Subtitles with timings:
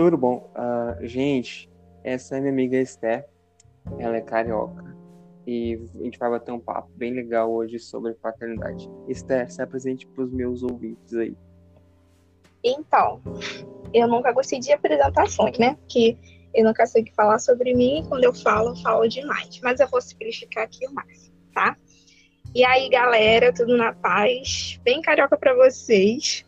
[0.00, 0.50] Tudo bom.
[0.56, 1.70] Uh, gente,
[2.02, 3.28] essa é minha amiga Esther.
[3.98, 4.96] Ela é carioca.
[5.46, 8.90] E a gente vai bater um papo bem legal hoje sobre paternidade.
[9.06, 11.36] Esther, se apresente para os meus ouvintes aí.
[12.64, 13.20] Então,
[13.92, 15.74] eu nunca gostei de apresentações, né?
[15.74, 16.16] Porque
[16.54, 19.60] eu nunca sei o que falar sobre mim e quando eu falo, eu falo demais.
[19.62, 21.76] Mas eu vou simplificar aqui o máximo, tá?
[22.54, 24.80] E aí, galera, tudo na paz?
[24.82, 26.46] Bem carioca para vocês.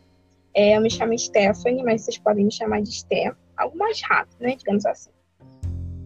[0.55, 3.42] É, eu me chamo Stephanie, mas vocês podem me chamar de Steph.
[3.57, 4.55] Algo mais rápido, né?
[4.55, 5.11] Digamos assim.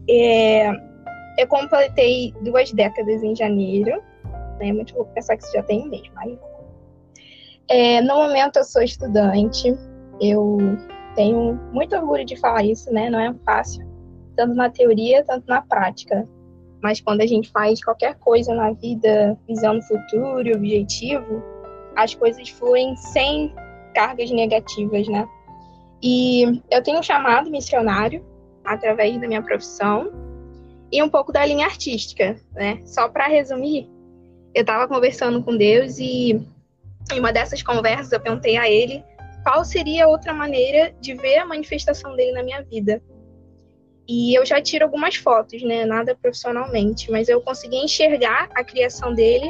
[0.10, 0.70] É,
[1.38, 4.02] eu completei duas décadas em janeiro.
[4.60, 6.14] É muito louco pensar que isso já tem mesmo.
[6.18, 6.40] Aí,
[7.70, 9.76] é, no momento, eu sou estudante.
[10.20, 10.58] Eu
[11.16, 13.10] tenho muito orgulho de falar isso, né?
[13.10, 13.86] Não é fácil,
[14.36, 16.28] tanto na teoria, tanto na prática.
[16.82, 21.44] Mas quando a gente faz qualquer coisa na vida, visando o futuro, objetivo,
[21.96, 23.54] as coisas fluem sem
[23.94, 25.28] cargas negativas, né?
[26.02, 28.24] E eu tenho um chamado missionário
[28.64, 30.12] através da minha profissão
[30.92, 32.82] e um pouco da linha artística, né?
[32.86, 33.90] Só para resumir,
[34.54, 36.42] eu estava conversando com Deus e
[37.12, 39.04] em uma dessas conversas eu perguntei a ele
[39.44, 43.02] qual seria outra maneira de ver a manifestação dele na minha vida.
[44.08, 45.86] E eu já tiro algumas fotos, né?
[45.86, 49.50] Nada profissionalmente, mas eu consegui enxergar a criação dele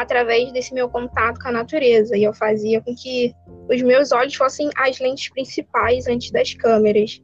[0.00, 2.16] através desse meu contato com a natureza.
[2.16, 3.34] E eu fazia com que
[3.68, 7.22] os meus olhos fossem as lentes principais antes das câmeras.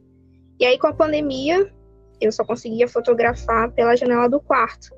[0.59, 1.71] E aí, com a pandemia,
[2.19, 4.89] eu só conseguia fotografar pela janela do quarto.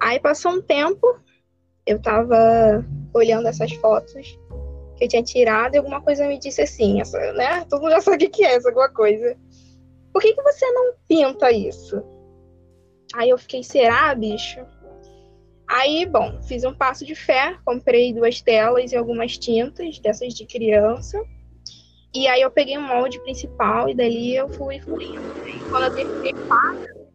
[0.00, 1.20] Aí passou um tempo,
[1.86, 4.38] eu tava olhando essas fotos
[4.96, 7.64] que eu tinha tirado e alguma coisa me disse assim, essa, né?
[7.68, 9.36] Todo mundo já sabe o que é essa alguma coisa.
[10.12, 12.02] Por que, que você não pinta isso?
[13.14, 14.60] Aí eu fiquei, será, bicho?
[15.68, 20.46] Aí, bom, fiz um passo de fé, comprei duas telas e algumas tintas, dessas de
[20.46, 21.20] criança.
[22.14, 25.20] E aí eu peguei um molde principal e dali eu fui fluindo.
[25.68, 27.06] Quando eu terminei o quadro,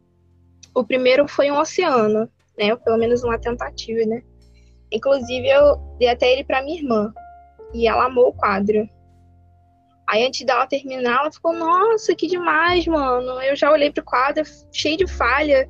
[0.76, 2.74] o primeiro foi um oceano, né?
[2.74, 4.22] Ou pelo menos uma tentativa, né?
[4.92, 7.14] Inclusive eu dei até ele para minha irmã.
[7.74, 8.88] E ela amou o quadro.
[10.08, 13.42] Aí antes dela terminar, ela ficou, nossa, que demais, mano.
[13.42, 15.70] Eu já olhei pro quadro, cheio de falha,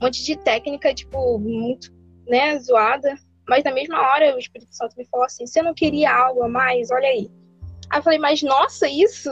[0.00, 1.92] um monte de técnica, tipo, muito,
[2.30, 3.14] né, zoada.
[3.48, 6.48] Mas na mesma hora o Espírito Santo me falou assim, você não queria algo a
[6.48, 6.90] mais?
[6.90, 7.30] Olha aí.
[7.90, 9.28] Aí eu falei, mas nossa, isso?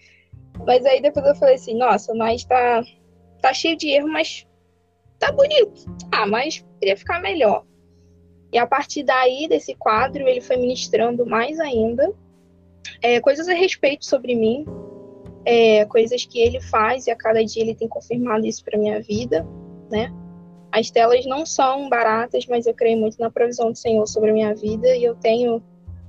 [0.66, 2.82] mas aí depois eu falei assim, nossa, mas tá,
[3.40, 4.46] tá cheio de erro, mas
[5.18, 5.84] tá bonito.
[6.10, 7.64] Ah, mas queria ficar melhor.
[8.50, 12.12] E a partir daí, desse quadro, ele foi ministrando mais ainda
[13.00, 14.66] é, coisas a respeito sobre mim,
[15.44, 19.00] é, coisas que ele faz e a cada dia ele tem confirmado isso para minha
[19.00, 19.46] vida,
[19.90, 20.12] né?
[20.72, 24.32] As telas não são baratas, mas eu creio muito na provisão do Senhor sobre a
[24.32, 25.62] minha vida e eu tenho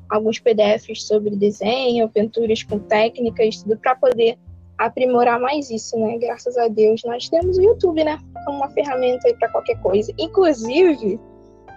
[0.10, 4.38] alguns PDFs sobre desenho, pinturas com técnicas, tudo para poder
[4.78, 6.18] aprimorar mais isso, né?
[6.18, 8.18] Graças a Deus nós temos o YouTube, né?
[8.46, 10.14] Como uma ferramenta aí para qualquer coisa.
[10.18, 11.20] Inclusive,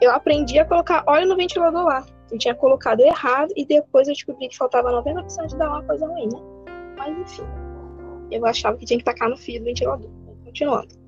[0.01, 2.07] eu aprendi a colocar óleo no ventilador lá.
[2.31, 6.07] Eu tinha colocado errado e depois eu descobri que faltava 90% de dar uma coisa
[6.07, 6.41] ruim, né?
[6.97, 7.47] Mas enfim,
[8.31, 10.11] eu achava que tinha que tacar no fio do ventilador.
[10.45, 11.06] Continuando.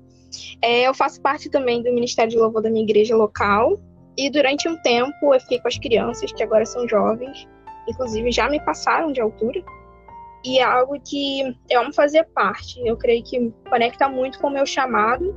[0.61, 3.79] É, eu faço parte também do Ministério de Louvor da minha igreja local.
[4.17, 7.47] E durante um tempo eu fiquei com as crianças, que agora são jovens.
[7.87, 9.63] Inclusive já me passaram de altura.
[10.43, 12.79] E é algo que eu amo fazer parte.
[12.85, 15.35] Eu creio que conecta muito com o meu chamado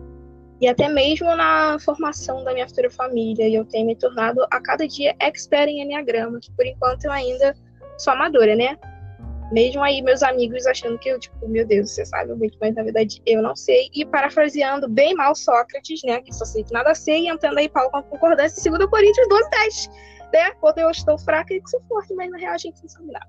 [0.60, 3.48] e até mesmo na formação da minha futura família.
[3.48, 7.12] E eu tenho me tornado a cada dia expert em Enneagrama, que por enquanto eu
[7.12, 7.54] ainda
[7.98, 8.76] sou amadora, né?
[9.52, 12.82] Mesmo aí meus amigos achando que eu, tipo, meu Deus, você sabe muito, mas na
[12.82, 13.90] verdade eu não sei.
[13.94, 16.22] E parafraseando bem mal Sócrates, né?
[16.22, 19.28] Que só sei que nada sei, e entrando aí Paulo com a concordância, 2 Coríntios
[19.28, 19.90] 12, 10.
[20.32, 20.50] Né?
[20.52, 23.28] Quando eu estou fraca, eu sou forte, mas na real a gente não sabe nada.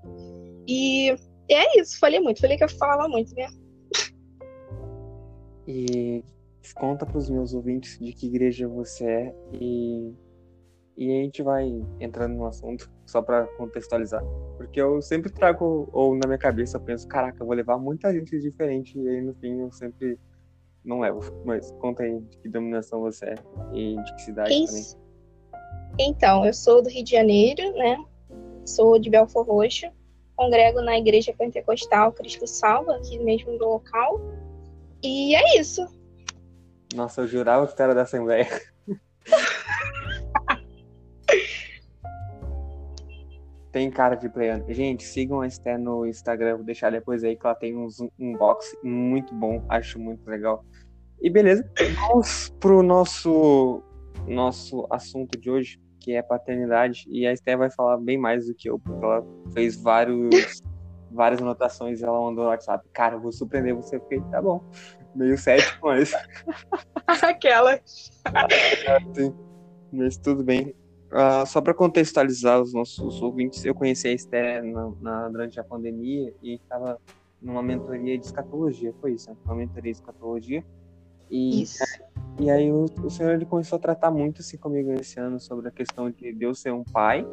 [0.66, 1.14] E
[1.50, 3.46] é isso, falei muito, falei que eu falava muito, né?
[5.68, 6.24] E
[6.74, 10.14] conta para os meus ouvintes de que igreja você é e,
[10.96, 11.68] e a gente vai
[11.98, 14.22] entrando no assunto só para contextualizar.
[14.56, 18.12] Porque eu sempre trago, ou na minha cabeça eu penso, caraca, eu vou levar muita
[18.12, 20.18] gente diferente e aí no fim eu sempre
[20.84, 21.20] não levo.
[21.44, 23.34] Mas conta aí de que denominação você é
[23.72, 24.96] e de que cidade Isso.
[24.96, 25.04] também.
[25.98, 28.04] Então, eu sou do Rio de Janeiro, né?
[28.64, 29.86] Sou de Belfor Roxo.
[30.36, 34.20] Congrego na Igreja Pentecostal Cristo Salva, aqui mesmo do local.
[35.02, 35.86] E é isso.
[36.92, 38.46] Nossa, eu jurava que era da Assembleia.
[43.74, 44.72] tem cara de playando.
[44.72, 48.64] Gente, sigam a Esther no Instagram, vou deixar depois aí que ela tem uns unbox
[48.84, 50.64] muito bom, acho muito legal.
[51.20, 51.68] E beleza,
[52.08, 53.82] vamos pro nosso
[54.28, 58.54] nosso assunto de hoje, que é paternidade, e a Esther vai falar bem mais do
[58.54, 60.30] que eu, porque ela fez vários
[61.10, 62.88] várias anotações ela mandou no WhatsApp.
[62.92, 63.98] Cara, eu vou surpreender você.
[63.98, 64.62] Fiquei, tá bom.
[65.16, 66.12] Meio cético, mas.
[67.22, 67.80] Aquela.
[69.14, 69.34] Sim,
[69.92, 70.74] mas tudo bem.
[71.14, 75.62] Uh, só para contextualizar os nossos ouvintes, eu conheci a Esther na, na, durante a
[75.62, 77.00] pandemia e estava
[77.40, 79.36] numa mentoria de escatologia, foi isso, né?
[79.44, 80.64] uma mentoria de escatologia.
[81.30, 81.84] E, isso.
[82.40, 85.68] e aí o, o Senhor ele começou a tratar muito assim comigo esse ano sobre
[85.68, 87.24] a questão de Deus ser um pai,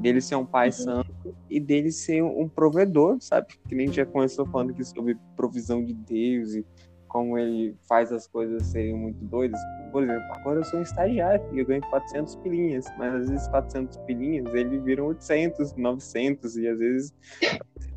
[0.00, 0.72] dele ser um pai uhum.
[0.72, 3.54] santo e dele ser um provedor, sabe?
[3.68, 6.66] Que nem já começou falando aqui sobre provisão de Deus e
[7.12, 9.60] como ele faz as coisas serem muito doidas.
[9.92, 13.46] Por exemplo, agora eu sou um estagiário e eu ganho 400 pilinhas, mas às vezes
[13.48, 17.14] 400 pilinhas ele viram 800, 900 e às vezes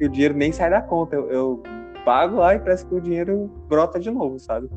[0.01, 1.15] o dinheiro nem sai da conta.
[1.15, 1.63] Eu, eu
[2.03, 4.69] pago lá e parece que o dinheiro brota de novo, sabe?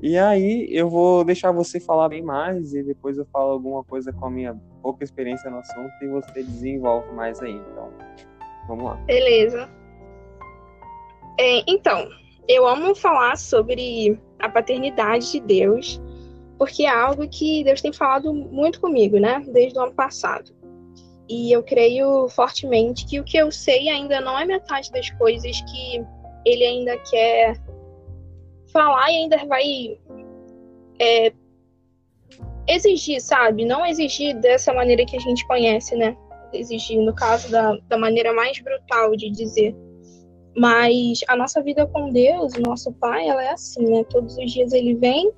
[0.00, 4.12] E aí eu vou deixar você falar bem mais e depois eu falo alguma coisa
[4.14, 7.54] com a minha pouca experiência no assunto e você desenvolve mais aí.
[7.54, 7.92] Então,
[8.66, 8.94] vamos lá.
[9.06, 9.68] Beleza.
[11.38, 12.08] É, então,
[12.48, 16.00] eu amo falar sobre a paternidade de Deus,
[16.58, 19.42] porque é algo que Deus tem falado muito comigo, né?
[19.48, 20.54] Desde o ano passado.
[21.28, 25.60] E eu creio fortemente que o que eu sei ainda não é metade das coisas
[25.62, 26.04] que
[26.44, 27.56] ele ainda quer
[28.72, 29.98] falar e ainda vai
[31.00, 31.32] é,
[32.68, 33.64] exigir, sabe?
[33.64, 36.16] Não exigir dessa maneira que a gente conhece, né?
[36.52, 39.74] Exigir, no caso, da, da maneira mais brutal de dizer.
[40.56, 44.04] Mas a nossa vida com Deus, o nosso Pai, ela é assim, né?
[44.04, 45.32] Todos os dias ele vem,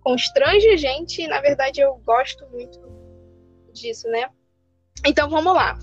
[0.00, 2.80] constrange a gente, e na verdade eu gosto muito
[3.72, 4.28] disso, né?
[5.04, 5.76] Então vamos lá.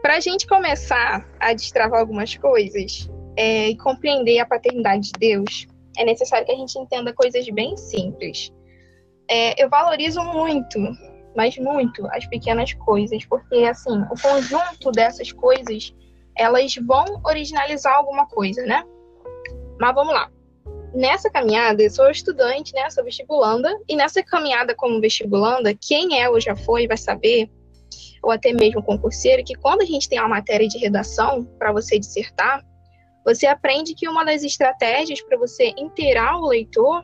[0.00, 5.66] Para a gente começar a destravar algumas coisas é, e compreender a paternidade de Deus,
[5.98, 8.52] é necessário que a gente entenda coisas bem simples.
[9.28, 10.78] É, eu valorizo muito,
[11.34, 15.92] mas muito, as pequenas coisas, porque assim, o conjunto dessas coisas
[16.36, 18.84] elas vão originalizar alguma coisa, né?
[19.80, 20.30] Mas vamos lá.
[20.94, 22.88] Nessa caminhada, eu sou estudante, né?
[22.90, 23.74] Sou vestibulanda.
[23.88, 27.50] E nessa caminhada como vestibulanda, quem é ou já foi vai saber,
[28.22, 31.98] ou até mesmo concurseiro, que quando a gente tem uma matéria de redação para você
[31.98, 32.64] dissertar,
[33.24, 37.02] você aprende que uma das estratégias para você inteirar o leitor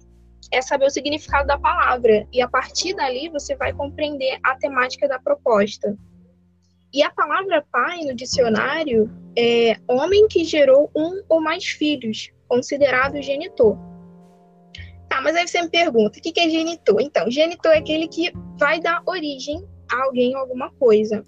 [0.53, 2.27] é saber o significado da palavra.
[2.33, 5.97] E a partir dali você vai compreender a temática da proposta.
[6.93, 13.23] E a palavra pai no dicionário é homem que gerou um ou mais filhos, considerado
[13.23, 13.79] genitor.
[15.09, 17.01] Tá, mas aí você me pergunta, o que é genitor?
[17.01, 21.25] Então, genitor é aquele que vai dar origem a alguém ou alguma coisa.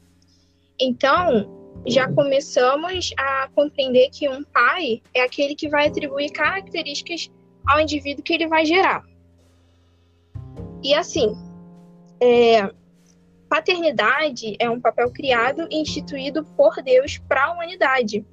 [0.79, 1.49] Então,
[1.87, 7.31] já começamos a compreender que um pai é aquele que vai atribuir características
[7.67, 9.03] ao indivíduo que ele vai gerar.
[10.83, 11.35] E assim,
[12.21, 12.71] é,
[13.49, 18.25] paternidade é um papel criado e instituído por Deus para a humanidade.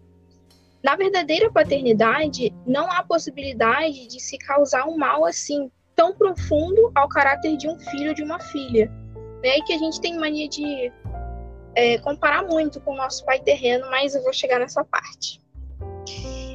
[0.84, 7.08] Na verdadeira paternidade, não há possibilidade de se causar um mal assim tão profundo ao
[7.08, 8.92] caráter de um filho ou de uma filha.
[9.44, 9.58] Né?
[9.58, 10.92] E que a gente tem mania de
[11.76, 15.40] é, comparar muito com o nosso pai terreno, mas eu vou chegar nessa parte.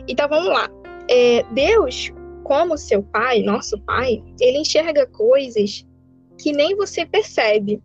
[0.08, 0.68] Então vamos lá.
[1.08, 2.12] É, Deus,
[2.42, 5.86] como seu pai, nosso pai, ele enxerga coisas
[6.38, 7.82] que nem você percebe.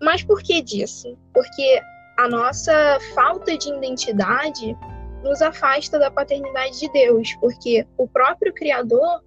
[0.00, 1.16] Mas por que disso?
[1.32, 1.82] Porque
[2.18, 4.76] a nossa falta de identidade
[5.22, 9.22] nos afasta da paternidade de Deus, porque o próprio Criador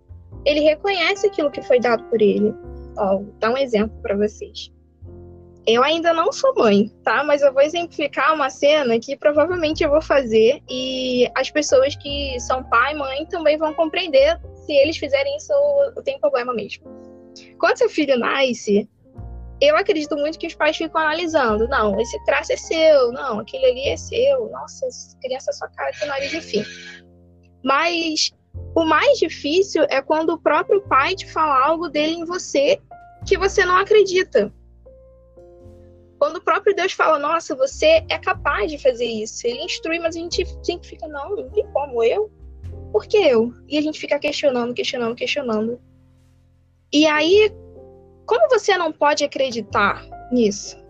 [0.45, 2.53] ele reconhece aquilo que foi dado por ele.
[2.97, 4.71] Ó, vou dar um exemplo para vocês.
[5.65, 7.23] Eu ainda não sou mãe, tá?
[7.23, 12.39] Mas eu vou exemplificar uma cena que provavelmente eu vou fazer e as pessoas que
[12.39, 15.53] são pai e mãe também vão compreender se eles fizerem isso
[15.95, 16.83] eu tenho problema mesmo.
[17.59, 18.89] Quando seu filho nasce,
[19.61, 21.67] eu acredito muito que os pais ficam analisando.
[21.67, 24.49] Não, esse traço é seu, não, aquele ali é seu.
[24.49, 24.87] Nossa,
[25.21, 26.65] criança só cara que nariz, enfim.
[27.63, 28.31] Mas
[28.75, 32.81] o mais difícil é quando o próprio pai te fala algo dele em você
[33.25, 34.51] que você não acredita.
[36.17, 39.45] Quando o próprio Deus fala, nossa, você é capaz de fazer isso.
[39.45, 42.31] Ele instrui, mas a gente sempre fica, não, não tem como eu.
[42.91, 43.53] Por que eu?
[43.67, 45.79] E a gente fica questionando, questionando, questionando.
[46.93, 47.51] E aí,
[48.31, 50.81] como você não pode acreditar nisso?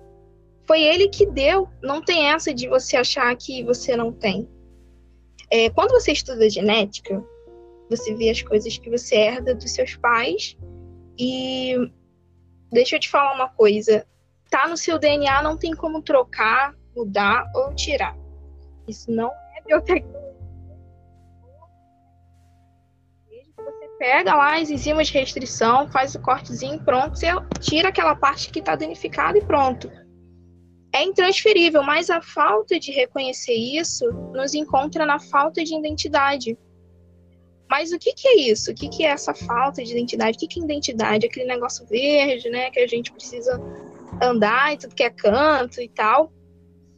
[0.68, 4.48] Foi ele que deu, não tem essa de você achar que você não tem.
[5.50, 7.20] É, quando você estuda genética,
[7.90, 10.56] você vê as coisas que você herda dos seus pais
[11.18, 11.74] e
[12.72, 14.06] deixa eu te falar uma coisa,
[14.52, 18.16] tá no seu DNA, não tem como trocar, mudar ou tirar.
[18.88, 20.21] Isso não é biotecnologia
[24.02, 27.28] pega lá as enzimas de restrição, faz o cortezinho, pronto, você
[27.60, 29.92] tira aquela parte que está danificada e pronto.
[30.92, 36.58] é intransferível, mas a falta de reconhecer isso nos encontra na falta de identidade.
[37.70, 38.72] Mas o que, que é isso?
[38.72, 40.36] O que, que é essa falta de identidade?
[40.36, 41.28] O que, que é identidade?
[41.28, 42.72] Aquele negócio verde, né?
[42.72, 43.62] Que a gente precisa
[44.20, 46.34] andar e tudo que é canto e tal.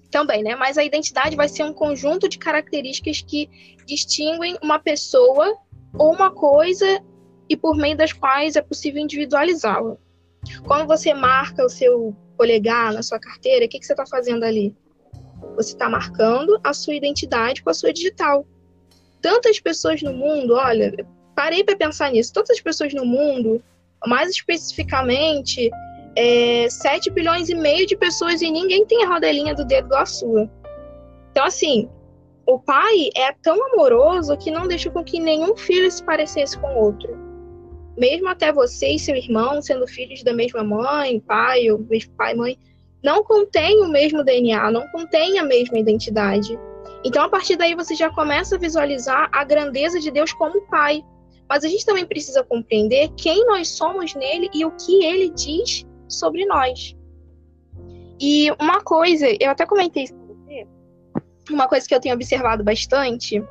[0.09, 0.55] Também, né?
[0.55, 3.49] Mas a identidade vai ser um conjunto de características que
[3.85, 5.55] distinguem uma pessoa
[5.97, 7.01] ou uma coisa
[7.49, 9.97] e por meio das quais é possível individualizá-la.
[10.65, 14.43] Quando você marca o seu polegar na sua carteira, o que, que você está fazendo
[14.43, 14.75] ali?
[15.55, 18.45] Você está marcando a sua identidade com a sua digital.
[19.21, 20.93] Tantas pessoas no mundo, olha,
[21.35, 23.63] parei para pensar nisso, tantas pessoas no mundo,
[24.05, 25.69] mais especificamente,
[26.15, 30.01] é, 7 bilhões e meio de pessoas e ninguém tem a rodelinha do dedo igual
[30.01, 30.49] a sua.
[31.31, 31.89] Então, assim,
[32.45, 36.75] o pai é tão amoroso que não deixa com que nenhum filho se parecesse com
[36.75, 37.33] outro
[37.97, 42.33] mesmo até você e seu irmão sendo filhos da mesma mãe, pai, ou mesmo pai
[42.33, 42.57] e mãe,
[43.03, 46.57] não contém o mesmo DNA, não contém a mesma identidade.
[47.03, 51.03] Então, a partir daí, você já começa a visualizar a grandeza de Deus como Pai.
[51.49, 55.85] Mas a gente também precisa compreender quem nós somos nele e o que ele diz
[56.07, 56.95] sobre nós.
[58.19, 60.07] E uma coisa, eu até comentei
[61.49, 63.43] uma coisa que eu tenho observado bastante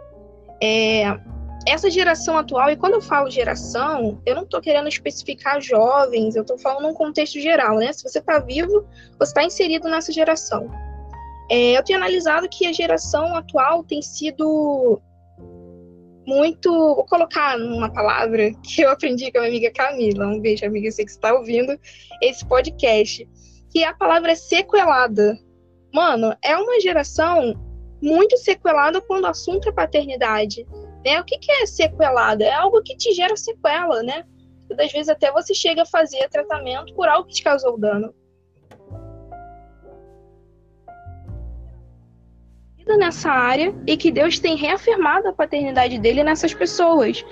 [0.63, 1.19] é
[1.67, 6.43] essa geração atual, e quando eu falo geração, eu não estou querendo especificar jovens, eu
[6.43, 7.93] estou falando num contexto geral, né?
[7.93, 8.85] Se você está vivo,
[9.19, 10.69] você está inserido nessa geração.
[11.51, 15.01] É, eu tenho analisado que a geração atual tem sido
[16.27, 16.71] muito.
[16.71, 20.27] Vou colocar numa palavra que eu aprendi com a minha amiga Camila.
[20.27, 21.79] Um beijo, amiga, eu sei que você está ouvindo
[22.21, 23.29] esse podcast.
[23.71, 25.39] Que a palavra é sequelada.
[25.93, 27.55] Mano, é uma geração
[28.02, 30.66] muito sequelada quando o assunto é paternidade.
[31.04, 31.21] Né?
[31.21, 32.44] O que, que é sequelada?
[32.44, 34.25] É algo que te gera sequela, né?
[34.68, 38.12] Muitas vezes até você chega a fazer tratamento por algo que te causou dano.
[42.99, 47.25] nessa área e que Deus tem reafirmado a paternidade dele nessas pessoas,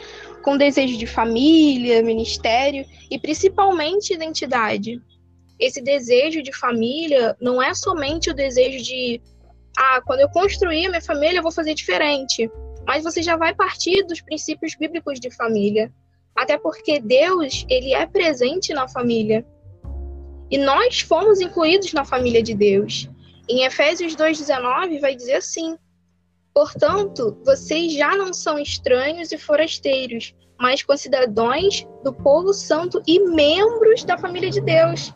[0.42, 5.00] com desejo de família, ministério e principalmente identidade.
[5.58, 9.20] Esse desejo de família não é somente o desejo de
[9.76, 12.50] ah, quando eu construir minha família eu vou fazer diferente
[12.86, 15.92] mas você já vai partir dos princípios bíblicos de família.
[16.34, 19.46] Até porque Deus, ele é presente na família.
[20.50, 23.08] E nós fomos incluídos na família de Deus.
[23.48, 25.76] Em Efésios 2:19 vai dizer assim:
[26.54, 34.04] Portanto, vocês já não são estranhos e forasteiros, mas concidadãos do povo santo e membros
[34.04, 35.12] da família de Deus.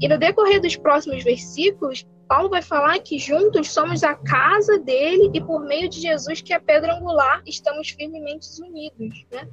[0.00, 5.30] E no decorrer dos próximos versículos, Paulo vai falar que juntos somos a casa dele
[5.34, 9.46] e por meio de Jesus, que é a pedra angular, estamos firmemente unidos, né?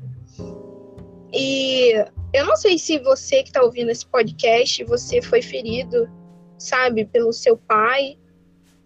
[1.34, 1.92] E
[2.34, 6.10] eu não sei se você que está ouvindo esse podcast, você foi ferido,
[6.58, 8.18] sabe, pelo seu pai.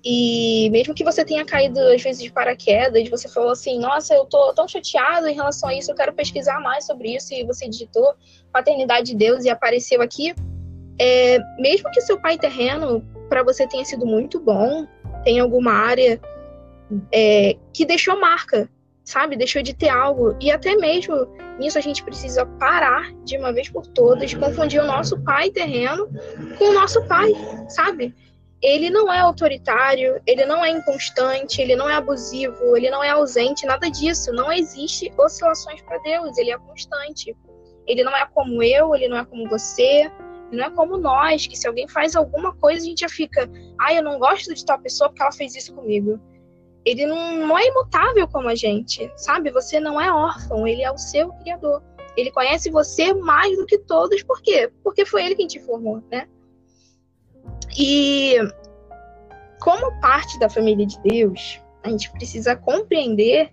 [0.04, 4.26] E mesmo que você tenha caído às vezes de paraquedas, você falou assim: Nossa, eu
[4.26, 7.32] tô tão chateado em relação a isso, eu quero pesquisar mais sobre isso.
[7.32, 8.16] E você digitou
[8.52, 10.34] Paternidade de Deus e apareceu aqui.
[11.00, 14.86] É, mesmo que seu pai terreno para você tenha sido muito bom,
[15.24, 16.22] tem alguma área
[17.12, 18.70] é, que deixou marca,
[19.04, 19.36] sabe?
[19.36, 20.38] Deixou de ter algo.
[20.40, 24.86] E até mesmo nisso a gente precisa parar de uma vez por todas, confundir o
[24.86, 26.08] nosso pai terreno
[26.60, 27.34] com o nosso pai,
[27.70, 28.14] sabe?
[28.62, 33.10] Ele não é autoritário, ele não é inconstante, ele não é abusivo, ele não é
[33.10, 34.32] ausente, nada disso.
[34.32, 37.36] Não existe oscilações para Deus, ele é constante.
[37.88, 40.12] Ele não é como eu, ele não é como você,
[40.54, 43.94] não é como nós, que se alguém faz alguma coisa, a gente já fica, ah,
[43.94, 46.20] eu não gosto de tal pessoa porque ela fez isso comigo.
[46.86, 49.52] Ele não, não é imutável como a gente, sabe?
[49.52, 51.82] Você não é órfão, ele é o seu criador.
[52.16, 54.72] Ele conhece você mais do que todos, por quê?
[54.84, 56.28] Porque foi ele quem te formou, né?
[57.78, 58.38] E
[59.62, 63.52] como parte da família de Deus, a gente precisa compreender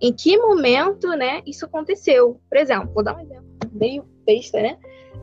[0.00, 2.40] em que momento, né, isso aconteceu.
[2.48, 4.76] Por exemplo, vou dar um exemplo meio besta, né?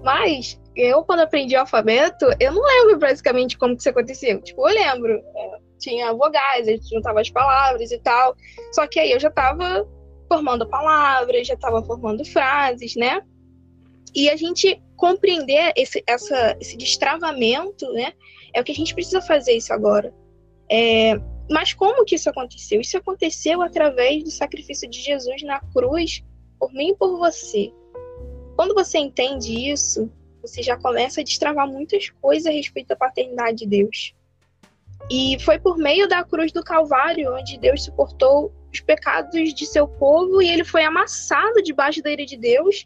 [0.04, 4.42] Mas eu, quando aprendi o alfabeto, eu não lembro basicamente como que isso aconteceu.
[4.42, 8.36] Tipo, eu lembro, é, tinha vogais, a gente juntava as palavras e tal.
[8.72, 9.88] Só que aí eu já tava
[10.28, 13.22] formando palavras, já tava formando frases, né?
[14.16, 18.14] E a gente compreender esse, essa, esse destravamento, né?
[18.54, 20.14] É o que a gente precisa fazer isso agora.
[20.72, 21.20] É,
[21.50, 22.80] mas como que isso aconteceu?
[22.80, 26.24] Isso aconteceu através do sacrifício de Jesus na cruz
[26.60, 27.72] por mim e por você.
[28.60, 30.12] Quando você entende isso,
[30.42, 34.14] você já começa a destravar muitas coisas a respeito da paternidade de Deus.
[35.10, 39.88] E foi por meio da cruz do Calvário onde Deus suportou os pecados de seu
[39.88, 42.86] povo e ele foi amassado debaixo da ira de Deus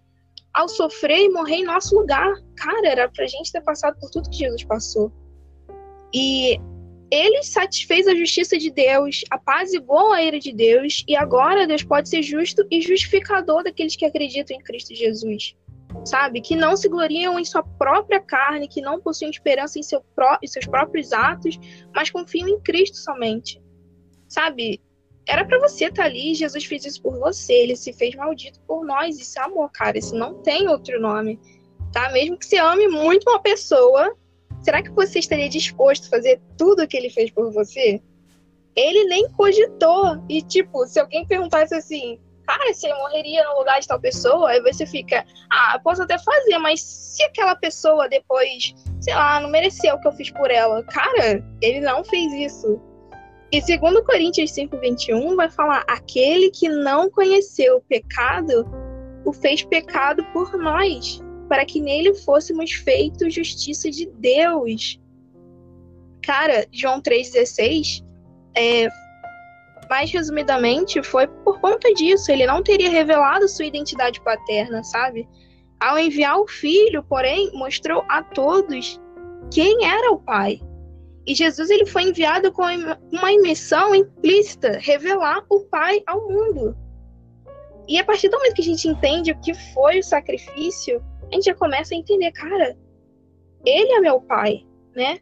[0.53, 2.31] ao sofrer e morrer em nosso lugar.
[2.55, 5.11] Cara, era pra gente ter passado por tudo que Jesus passou.
[6.13, 6.61] E
[7.09, 12.09] ele satisfez a justiça de Deus, apaziguou a ira de Deus, e agora Deus pode
[12.09, 15.55] ser justo e justificador daqueles que acreditam em Cristo Jesus.
[16.05, 16.41] Sabe?
[16.41, 20.37] Que não se gloriam em sua própria carne, que não possuem esperança em, seu pró
[20.41, 21.59] em seus próprios atos,
[21.93, 23.61] mas confiam em Cristo somente.
[24.27, 24.81] Sabe?
[25.27, 28.59] Era para você estar tá ali, Jesus fez isso por você, ele se fez maldito
[28.67, 31.39] por nós, isso é amor, cara, isso não tem outro nome,
[31.93, 32.11] tá?
[32.11, 34.13] Mesmo que você ame muito uma pessoa,
[34.61, 38.01] será que você estaria disposto a fazer tudo o que ele fez por você?
[38.75, 40.23] Ele nem cogitou.
[40.27, 42.19] E, tipo, se alguém perguntasse assim,
[42.57, 46.57] cara, você morreria no lugar de tal pessoa, aí você fica, ah, posso até fazer,
[46.59, 50.83] mas se aquela pessoa depois, sei lá, não mereceu o que eu fiz por ela,
[50.83, 52.79] cara, ele não fez isso.
[53.51, 58.65] E segundo Coríntios 5:21 vai falar: aquele que não conheceu o pecado
[59.25, 64.99] o fez pecado por nós, para que nele fôssemos feitos justiça de Deus.
[66.21, 68.03] Cara, João 3,16,
[68.55, 68.89] é,
[69.89, 72.31] mais resumidamente, foi por conta disso.
[72.31, 75.27] Ele não teria revelado sua identidade paterna, sabe?
[75.79, 78.99] Ao enviar o filho, porém, mostrou a todos
[79.51, 80.61] quem era o pai.
[81.25, 86.75] E Jesus ele foi enviado com uma missão implícita, revelar o pai ao mundo.
[87.87, 91.35] E a partir do momento que a gente entende o que foi o sacrifício, a
[91.35, 92.77] gente já começa a entender, cara,
[93.65, 95.19] ele é meu pai, né?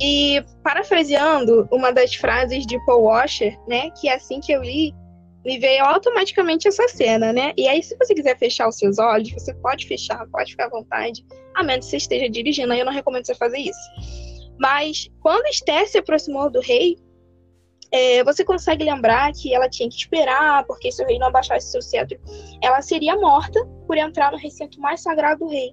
[0.00, 4.94] E parafraseando uma das frases de Paul Washer, né, que é assim que eu li,
[5.44, 7.52] me veio automaticamente essa cena, né?
[7.56, 10.70] E aí, se você quiser fechar os seus olhos, você pode fechar, pode ficar à
[10.70, 13.78] vontade, a menos que você esteja dirigindo, aí eu não recomendo você fazer isso.
[14.58, 16.98] Mas quando Esther se aproximou do rei,
[17.92, 21.70] é, você consegue lembrar que ela tinha que esperar, porque se o rei não abaixasse
[21.70, 22.18] seu cetro,
[22.62, 25.72] ela seria morta por entrar no recinto mais sagrado do rei.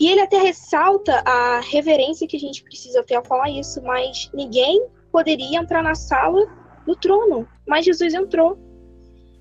[0.00, 4.30] E ele até ressalta a reverência que a gente precisa ter ao falar isso, mas
[4.32, 6.46] ninguém poderia entrar na sala
[6.86, 7.48] do trono.
[7.66, 8.58] Mas Jesus entrou.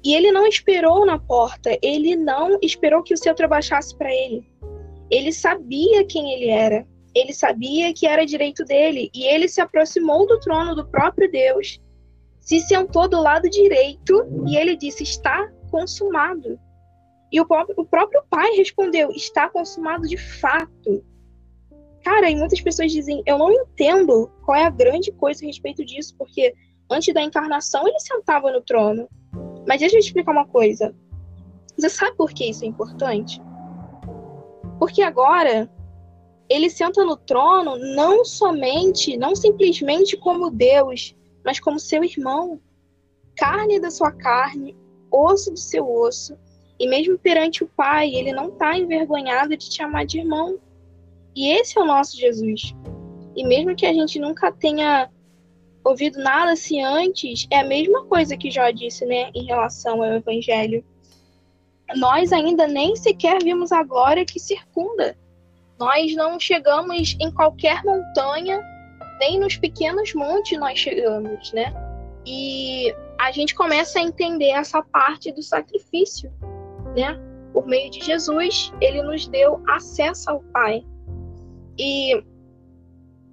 [0.04, 4.44] E ele não esperou na porta, ele não esperou que o cetro abaixasse para ele.
[5.10, 6.86] Ele sabia quem ele era
[7.18, 11.82] ele sabia que era direito dele e ele se aproximou do trono do próprio Deus,
[12.40, 16.60] se sentou do lado direito e ele disse: Está consumado.
[17.32, 17.46] E o
[17.78, 21.04] o próprio pai respondeu: Está consumado de fato.
[22.04, 25.84] Cara, e muitas pessoas dizem: Eu não entendo qual é a grande coisa a respeito
[25.84, 26.54] disso, porque
[26.90, 29.08] antes da encarnação ele sentava no trono.
[29.68, 30.96] Mas deixa eu te explicar uma coisa.
[31.78, 33.42] Você sabe por que isso é importante?
[34.80, 35.70] Porque agora
[36.50, 42.60] ele senta no trono não somente, não simplesmente como Deus, mas como seu irmão,
[43.36, 44.76] carne da sua carne,
[45.12, 46.38] osso do seu osso.
[46.80, 50.60] E mesmo perante o Pai, ele não está envergonhado de te chamar de irmão.
[51.36, 52.76] E esse é o nosso Jesus.
[53.36, 55.10] E mesmo que a gente nunca tenha
[55.84, 60.14] ouvido nada assim antes, é a mesma coisa que Jó disse, né, em relação ao
[60.14, 60.84] Evangelho.
[61.96, 65.16] Nós ainda nem sequer vimos a glória que circunda
[65.80, 68.62] nós não chegamos em qualquer montanha,
[69.20, 71.74] nem nos pequenos montes nós chegamos, né?
[72.26, 76.32] E a gente começa a entender essa parte do sacrifício,
[76.98, 77.20] né?
[77.54, 80.86] Por meio de Jesus, ele nos deu acesso ao Pai.
[81.78, 82.24] E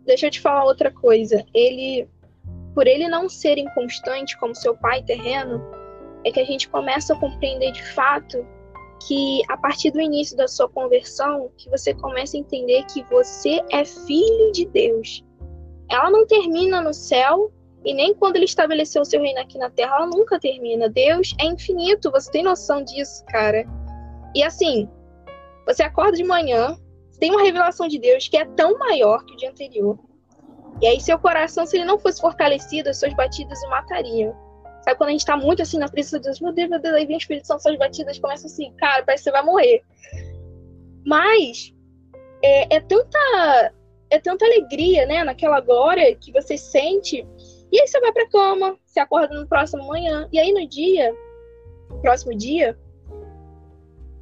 [0.05, 1.44] deixa eu te falar outra coisa.
[1.55, 2.09] Ele,
[2.74, 5.62] por ele não ser inconstante como seu pai terreno,
[6.24, 8.46] é que a gente começa a compreender de fato
[9.07, 13.62] que a partir do início da sua conversão, que você começa a entender que você
[13.70, 15.24] é filho de Deus.
[15.90, 17.53] Ela não termina no céu
[17.85, 20.88] e nem quando ele estabeleceu o seu reino aqui na terra, ela nunca termina.
[20.88, 23.64] Deus é infinito, você tem noção disso, cara?
[24.35, 24.88] E assim,
[25.66, 26.79] você acorda de manhã,
[27.20, 29.99] tem uma revelação de Deus que é tão maior que o dia anterior.
[30.81, 34.35] E aí seu coração, se ele não fosse fortalecido, as suas batidas o matariam.
[34.83, 36.94] Sabe quando a gente tá muito assim na presença de Deus, meu Deus, meu Deus,
[36.94, 39.83] aí vem o Espírito Santo, suas batidas começam assim, cara, parece que você vai morrer.
[41.07, 41.73] Mas
[42.42, 43.73] é, é tanta
[44.11, 47.27] é tanta alegria, né, naquela glória que você sente.
[47.75, 50.29] E aí você vai pra cama, você acorda no próximo manhã.
[50.33, 51.13] E aí no dia,
[52.01, 52.79] próximo dia,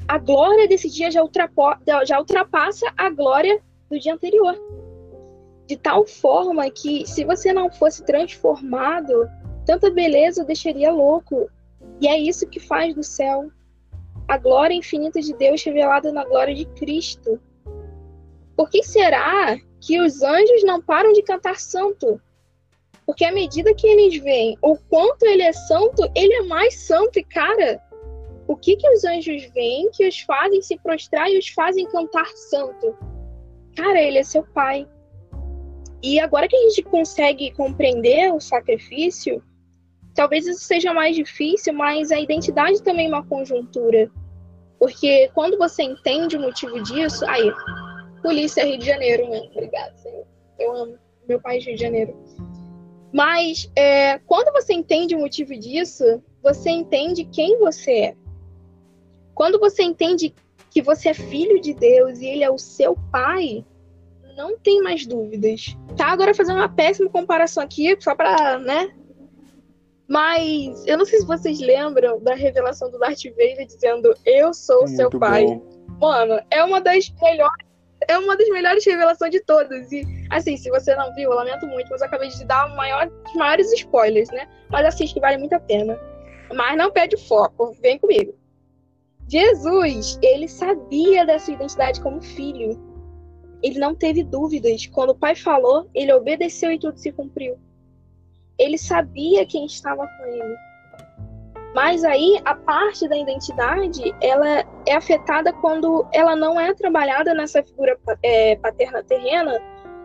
[0.09, 1.23] a glória desse dia já,
[2.05, 4.57] já ultrapassa a glória do dia anterior.
[5.67, 9.29] De tal forma que se você não fosse transformado
[9.65, 11.49] Tanta beleza deixaria louco.
[12.01, 13.51] E é isso que faz do céu
[14.29, 17.41] a glória infinita de Deus revelada na glória de Cristo.
[18.57, 22.21] Por que será que os anjos não param de cantar santo?
[23.07, 27.19] Porque à medida que eles veem o quanto ele é santo, ele é mais santo.
[27.19, 27.81] E, cara,
[28.47, 32.27] o que, que os anjos veem que os fazem se prostrar e os fazem cantar
[32.29, 32.97] santo?
[33.77, 34.87] Cara, ele é seu pai.
[36.03, 39.43] E agora que a gente consegue compreender o sacrifício,
[40.15, 44.11] talvez isso seja mais difícil, mas a identidade também é uma conjuntura.
[44.79, 47.53] Porque quando você entende o motivo disso, aí,
[48.21, 49.41] polícia Rio de Janeiro, né?
[49.53, 50.27] Obrigada, Senhor.
[50.59, 52.17] Eu amo meu país Rio de Janeiro.
[53.13, 58.17] Mas é, quando você entende o motivo disso, você entende quem você é.
[59.35, 60.35] Quando você entende
[60.71, 63.65] que você é filho de Deus e ele é o seu pai,
[64.37, 65.77] não tem mais dúvidas.
[65.97, 68.95] Tá, agora fazendo uma péssima comparação aqui, só pra, né?
[70.09, 74.85] Mas eu não sei se vocês lembram da revelação do Darth Vader dizendo eu sou
[74.85, 75.47] Muito seu pai.
[75.47, 75.63] Bom.
[76.01, 77.67] Mano, é uma das melhores
[78.09, 79.91] é uma das melhores revelações de todas.
[79.93, 83.11] E, assim, se você não viu, eu lamento muito, mas eu acabei de dar maior,
[83.27, 84.49] os maiores spoilers, né?
[84.71, 85.99] Mas assiste que vale muito a pena.
[86.55, 88.35] Mas não perde foco, vem comigo.
[89.29, 92.79] Jesus, ele sabia da sua identidade como filho.
[93.63, 94.87] Ele não teve dúvidas.
[94.87, 97.59] Quando o pai falou, ele obedeceu e tudo se cumpriu.
[98.59, 100.57] Ele sabia quem estava com ele.
[101.75, 107.63] Mas aí a parte da identidade ela é afetada quando ela não é trabalhada nessa
[107.63, 109.59] figura é, paterna terrena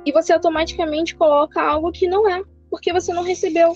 [0.06, 3.73] e você automaticamente coloca algo que não é, porque você não recebeu.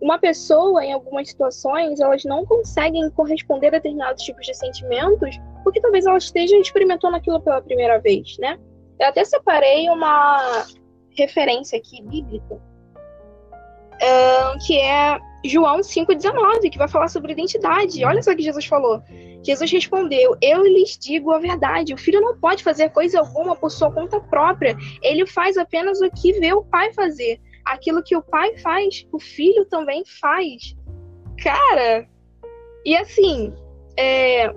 [0.00, 5.80] Uma pessoa, em algumas situações, elas não conseguem corresponder a determinados tipos de sentimentos porque
[5.80, 8.58] talvez ela esteja experimentando aquilo pela primeira vez, né?
[9.00, 10.66] Eu até separei uma
[11.16, 12.60] referência aqui bíblica,
[14.66, 18.04] que é João 5,19, que vai falar sobre identidade.
[18.04, 19.02] Olha só o que Jesus falou.
[19.42, 21.94] Jesus respondeu: Eu lhes digo a verdade.
[21.94, 24.76] O filho não pode fazer coisa alguma por sua conta própria.
[25.02, 27.40] Ele faz apenas o que vê o pai fazer.
[27.64, 30.74] Aquilo que o pai faz, o filho também faz.
[31.42, 32.08] Cara,
[32.84, 33.52] e assim,
[33.96, 34.52] é...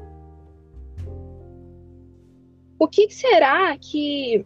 [2.79, 4.45] o que será que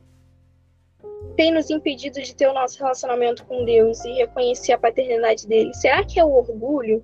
[1.36, 5.74] tem nos impedido de ter o nosso relacionamento com Deus e reconhecer a paternidade dele?
[5.74, 7.04] Será que é o orgulho?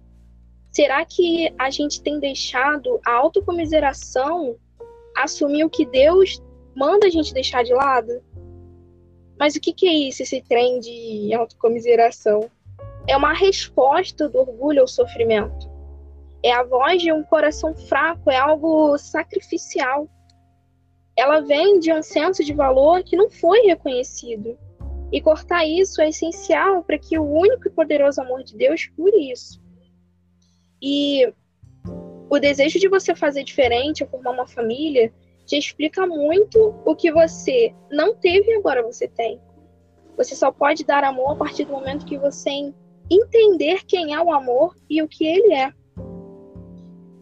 [0.71, 4.55] Será que a gente tem deixado a autocomiseração
[5.17, 6.41] assumir o que Deus
[6.73, 8.23] manda a gente deixar de lado?
[9.37, 12.49] Mas o que, que é isso, esse trem de autocomiseração?
[13.07, 15.69] É uma resposta do orgulho ao sofrimento.
[16.43, 20.07] É a voz de um coração fraco, é algo sacrificial
[21.15, 24.57] ela vem de um senso de valor que não foi reconhecido.
[25.11, 29.31] E cortar isso é essencial para que o único e poderoso amor de Deus cure
[29.31, 29.61] isso.
[30.81, 31.31] E
[32.29, 35.13] o desejo de você fazer diferente, formar uma família,
[35.45, 39.41] te explica muito o que você não teve e agora você tem.
[40.15, 42.71] Você só pode dar amor a partir do momento que você
[43.09, 45.73] entender quem é o amor e o que ele é.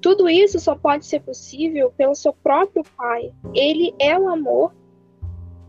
[0.02, 3.34] Tudo isso só pode ser possível pelo seu próprio Pai.
[3.54, 4.74] Ele é o amor,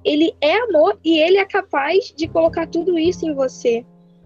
[0.05, 3.85] ele é amor e ele é capaz de colocar tudo isso em você.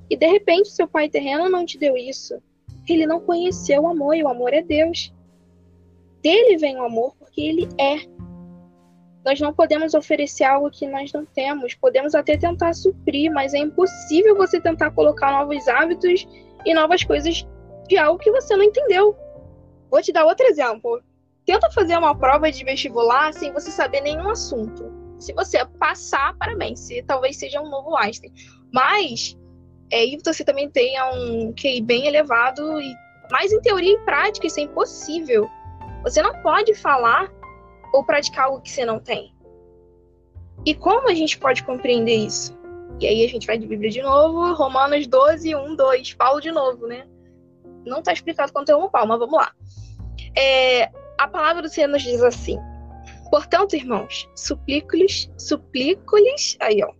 [0.08, 2.40] E de repente seu pai terreno não te deu isso.
[2.88, 5.12] Ele não conheceu o amor e o amor é Deus.
[6.22, 7.98] Dele vem o amor porque ele é.
[9.24, 11.74] Nós não podemos oferecer algo que nós não temos.
[11.74, 16.28] Podemos até tentar suprir, mas é impossível você tentar colocar novos hábitos
[16.64, 17.46] e novas coisas
[17.88, 19.16] de algo que você não entendeu.
[19.90, 21.02] Vou te dar outro exemplo.
[21.46, 24.92] Tenta fazer uma prova de vestibular sem você saber nenhum assunto.
[25.18, 26.80] Se você passar, parabéns.
[26.80, 28.32] Se talvez seja um novo Einstein.
[28.72, 29.36] Mas
[29.90, 32.94] é, e você também tenha um QI bem elevado e
[33.30, 35.48] mais em teoria e prática isso é impossível.
[36.02, 37.32] Você não pode falar
[37.92, 39.32] ou praticar algo que você não tem.
[40.66, 42.58] E como a gente pode compreender isso?
[43.00, 46.50] E aí a gente vai de Bíblia de novo, Romanos 12, 1, 2, Paulo de
[46.50, 47.06] novo, né?
[47.84, 49.52] Não está explicado quanto é uma Paulo, mas vamos lá.
[50.36, 52.58] É, a palavra do Senhor nos diz assim:
[53.30, 56.92] Portanto, irmãos, suplico-lhes, suplico-lhes, aí ó,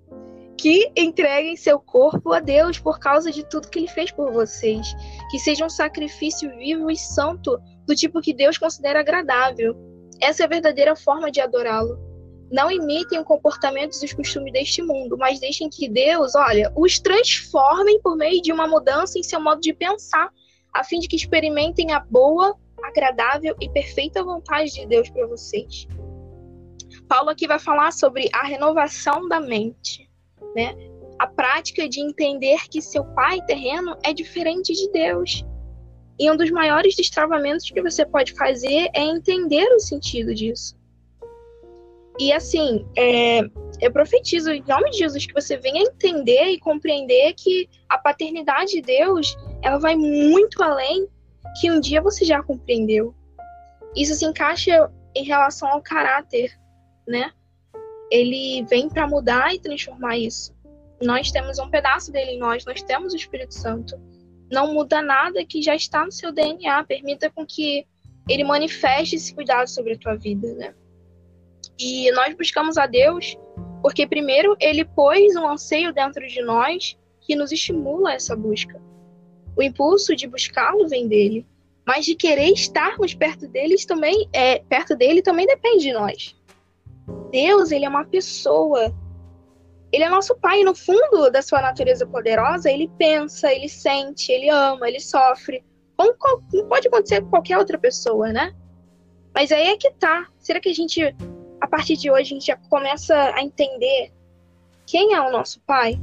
[0.57, 4.95] que entreguem seu corpo a Deus por causa de tudo que ele fez por vocês,
[5.31, 9.77] que seja um sacrifício vivo e santo, do tipo que Deus considera agradável.
[10.21, 11.99] Essa é a verdadeira forma de adorá-lo.
[12.51, 16.99] Não imitem os comportamentos e os costumes deste mundo, mas deixem que Deus, olha, os
[16.99, 20.31] transformem por meio de uma mudança em seu modo de pensar,
[20.75, 25.87] a fim de que experimentem a boa, agradável e perfeita vontade de Deus para vocês.
[27.09, 30.11] Paulo aqui vai falar sobre a renovação da mente,
[30.55, 30.75] né?
[31.19, 35.45] A prática de entender que seu pai terreno é diferente de Deus.
[36.19, 40.77] E um dos maiores destravamentos que você pode fazer é entender o sentido disso.
[42.19, 43.41] E assim, é,
[43.81, 48.73] eu profetizo em nome de Jesus que você venha entender e compreender que a paternidade
[48.73, 51.09] de Deus ela vai muito além
[51.59, 53.15] que um dia você já compreendeu.
[53.97, 56.53] Isso se encaixa em relação ao caráter,
[57.09, 57.33] né?
[58.11, 60.55] Ele vem para mudar e transformar isso.
[61.03, 63.99] nós temos um pedaço dele em nós, nós temos o Espírito Santo.
[64.51, 66.85] Não muda nada que já está no seu DNA.
[66.85, 67.87] Permita com que
[68.29, 70.75] ele manifeste esse cuidado sobre a tua vida, né?
[71.79, 73.37] E nós buscamos a Deus
[73.83, 78.81] porque primeiro ele pôs um anseio dentro de nós que nos estimula essa busca.
[79.57, 81.47] O impulso de buscá-lo vem dele,
[81.87, 86.35] mas de querer estarmos perto deles também é perto dele também depende de nós.
[87.31, 88.95] Deus, ele é uma pessoa.
[89.93, 94.49] Ele é nosso pai, no fundo da sua natureza poderosa, ele pensa, ele sente, ele
[94.49, 95.65] ama, ele sofre.
[95.97, 96.15] Como
[96.69, 98.53] pode acontecer com qualquer outra pessoa, né?
[99.33, 100.27] Mas aí é que tá.
[100.39, 101.01] Será que a gente,
[101.61, 104.13] a partir de hoje, a gente já começa a entender
[104.87, 106.01] quem é o nosso pai?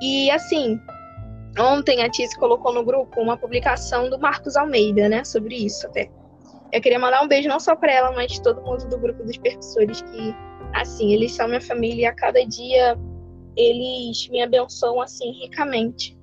[0.00, 0.80] E assim,
[1.58, 6.10] ontem a Tice colocou no grupo uma publicação do Marcos Almeida, né, sobre isso até.
[6.72, 9.38] Eu queria mandar um beijo não só para ela, mas todo mundo do grupo dos
[9.38, 10.34] percussores que,
[10.74, 12.98] assim, eles são minha família e a cada dia
[13.56, 16.16] eles me abençoam assim ricamente.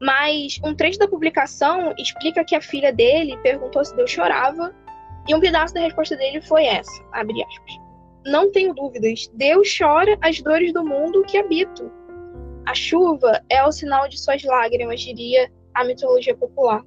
[0.00, 4.74] Mas um trecho da publicação explica que a filha dele perguntou se Deus chorava
[5.28, 7.74] e um pedaço da resposta dele foi essa, abre aspas.
[8.24, 11.90] Não tenho dúvidas, Deus chora as dores do mundo que habito
[12.66, 16.84] a chuva é o sinal de suas lágrimas, diria a mitologia popular.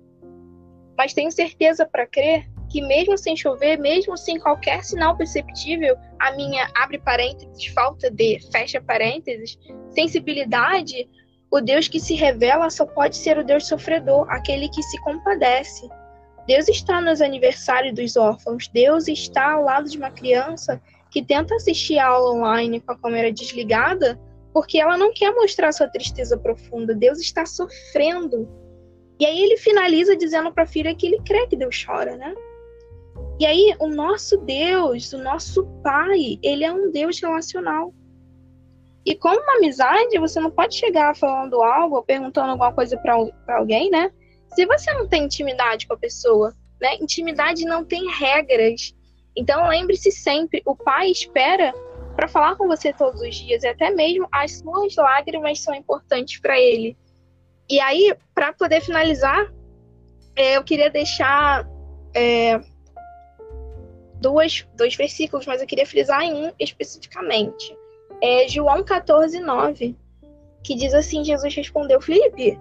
[0.98, 6.32] Mas tenho certeza para crer que, mesmo sem chover, mesmo sem qualquer sinal perceptível, a
[6.32, 9.58] minha, abre parênteses, falta de, fecha parênteses,
[9.92, 11.08] sensibilidade,
[11.52, 15.88] o Deus que se revela só pode ser o Deus sofredor, aquele que se compadece.
[16.48, 20.82] Deus está nos aniversários dos órfãos, Deus está ao lado de uma criança
[21.12, 24.20] que tenta assistir a aula online com a câmera desligada
[24.54, 26.94] porque ela não quer mostrar sua tristeza profunda.
[26.94, 28.48] Deus está sofrendo.
[29.20, 32.36] E aí ele finaliza dizendo para a filha que ele crê que Deus chora, né?
[33.40, 37.94] E aí o nosso Deus, o nosso Pai, ele é um Deus relacional.
[39.06, 43.58] E como uma amizade, você não pode chegar falando algo ou perguntando alguma coisa para
[43.58, 44.12] alguém, né?
[44.56, 46.96] Se você não tem intimidade com a pessoa, né?
[47.02, 48.94] Intimidade não tem regras.
[49.36, 51.74] Então lembre-se sempre, o pai espera
[52.16, 56.40] para falar com você todos os dias e até mesmo as suas lágrimas são importantes
[56.40, 56.98] para ele.
[57.70, 59.52] E aí, para poder finalizar,
[60.36, 61.68] é, eu queria deixar
[62.14, 62.60] é,
[64.20, 67.76] duas, dois versículos, mas eu queria frisar em um especificamente.
[68.22, 69.96] É João 14, 9,
[70.64, 72.60] que diz assim: Jesus respondeu, Felipe,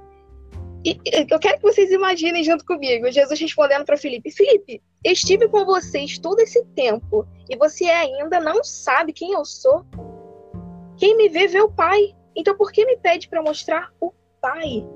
[0.84, 0.98] e
[1.30, 6.18] eu quero que vocês imaginem junto comigo, Jesus respondendo para Felipe: Felipe, estive com vocês
[6.18, 9.84] todo esse tempo e você ainda não sabe quem eu sou?
[10.96, 12.14] Quem me vê, vê o Pai.
[12.36, 14.86] Então por que me pede para mostrar o Pai?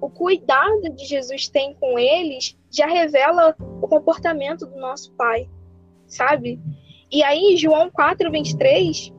[0.00, 5.48] O cuidado de Jesus tem com eles já revela o comportamento do nosso Pai,
[6.06, 6.60] sabe?
[7.10, 9.12] E aí, João 4, 23,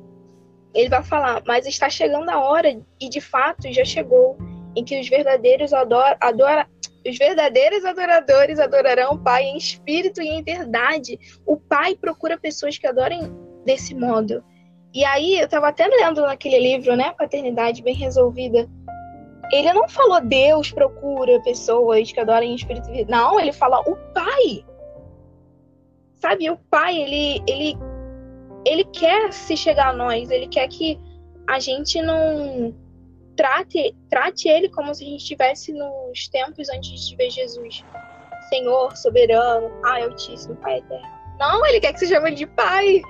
[0.74, 4.38] ele vai falar: Mas está chegando a hora, e de fato já chegou
[4.76, 6.70] em que os verdadeiros adora, adora,
[7.10, 11.20] os verdadeiros adoradores adorarão o Pai em espírito e em verdade.
[11.46, 13.32] O Pai procura pessoas que adorem
[13.66, 14.44] desse modo.
[14.94, 18.68] E aí, eu estava até lendo naquele livro, né, Paternidade Bem Resolvida.
[19.52, 23.96] Ele não falou Deus procura pessoas que adorem em espírito e Não, ele fala o
[24.14, 24.66] Pai.
[26.20, 27.78] Sabe, o Pai, ele, ele,
[28.66, 31.00] ele quer se chegar a nós, ele quer que
[31.48, 32.74] a gente não
[33.38, 37.86] trate, trate ele como se a gente estivesse nos tempos antes de ver Jesus.
[38.50, 41.08] Senhor, soberano, Pai Altíssimo, Pai Eterno.
[41.40, 43.02] Não, ele quer que você chame ele de Pai.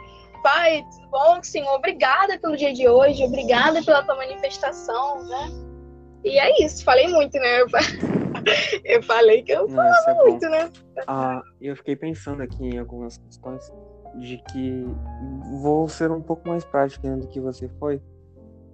[0.44, 1.74] Pai, tudo bom, Senhor?
[1.74, 5.50] Obrigada pelo dia de hoje, obrigada pela tua manifestação, né?
[6.24, 7.60] E é isso, falei muito, né?
[8.86, 10.72] Eu falei que eu falava é muito, né?
[11.06, 13.70] Ah, eu fiquei pensando aqui em algumas questões
[14.16, 14.86] de que
[15.62, 18.02] vou ser um pouco mais prática do que você foi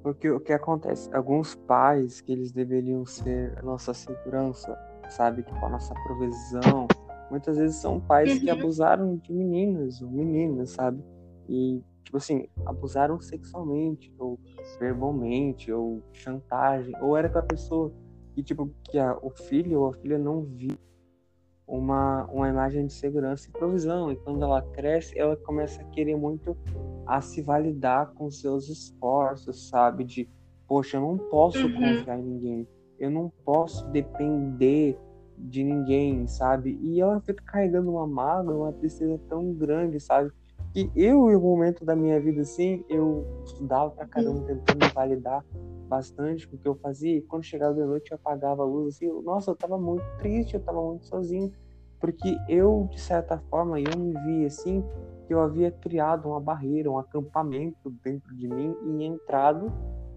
[0.04, 1.10] porque o que acontece?
[1.16, 4.78] Alguns pais que eles deveriam ser a nossa segurança,
[5.10, 5.44] sabe?
[5.44, 6.88] Tipo, a nossa provisão.
[7.32, 8.60] Muitas vezes são pais que uhum.
[8.60, 11.02] abusaram de meninas ou meninas, sabe?
[11.48, 14.38] E, tipo assim, abusaram sexualmente, ou
[14.78, 16.94] verbalmente, ou chantagem.
[17.02, 17.94] Ou era aquela pessoa
[18.36, 20.78] que, tipo, que a, o filho ou a filha não viu
[21.66, 24.12] uma, uma imagem de segurança e provisão.
[24.12, 26.58] E quando ela cresce, ela começa a querer muito
[27.06, 30.04] a se validar com seus esforços, sabe?
[30.04, 30.30] De,
[30.68, 31.74] poxa, eu não posso uhum.
[31.74, 32.68] confiar em ninguém,
[33.00, 34.98] eu não posso depender
[35.38, 36.80] de ninguém, sabe?
[36.82, 40.32] E ela fica carregando uma mágoa, uma tristeza tão grande, sabe?
[40.74, 44.46] Que eu, em um momento da minha vida, assim, eu estudava pra caramba, uhum.
[44.46, 45.46] tentando me validar
[45.88, 47.18] bastante com o que eu fazia.
[47.18, 50.04] E quando chegava de noite, eu apagava a luz, assim, eu, nossa, eu tava muito
[50.18, 51.52] triste, eu tava muito sozinho.
[52.00, 54.84] Porque eu, de certa forma, eu me via assim,
[55.26, 59.72] que eu havia criado uma barreira, um acampamento dentro de mim e entrado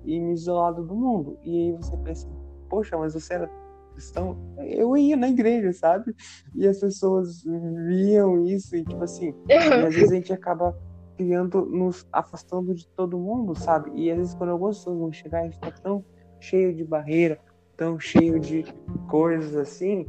[0.05, 1.39] e me isolado do mundo.
[1.43, 2.29] E aí você pensa,
[2.69, 3.51] poxa, mas você era
[3.93, 4.37] cristão?
[4.59, 6.15] Eu ia na igreja, sabe?
[6.55, 10.77] E as pessoas viam isso e, tipo assim, e às vezes a gente acaba
[11.17, 13.91] criando, nos afastando de todo mundo, sabe?
[13.95, 16.05] E às vezes quando algumas pessoas vão chegar, a gente tá tão
[16.39, 17.39] cheio de barreira,
[17.77, 18.65] tão cheio de
[19.09, 20.07] coisas assim,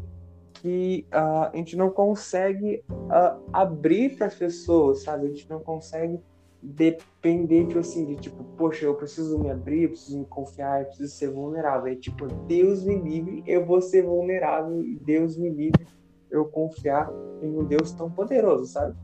[0.61, 5.25] que uh, a gente não consegue uh, abrir para as pessoas, sabe?
[5.25, 6.19] A gente não consegue
[6.61, 11.29] depender de assim, de tipo, poxa, eu preciso me abrir, preciso me confiar, preciso ser
[11.29, 11.91] vulnerável.
[11.91, 15.85] É tipo, Deus me livre, eu vou ser vulnerável Deus me livre,
[16.29, 17.09] eu confiar
[17.41, 18.95] em um Deus tão poderoso, sabe?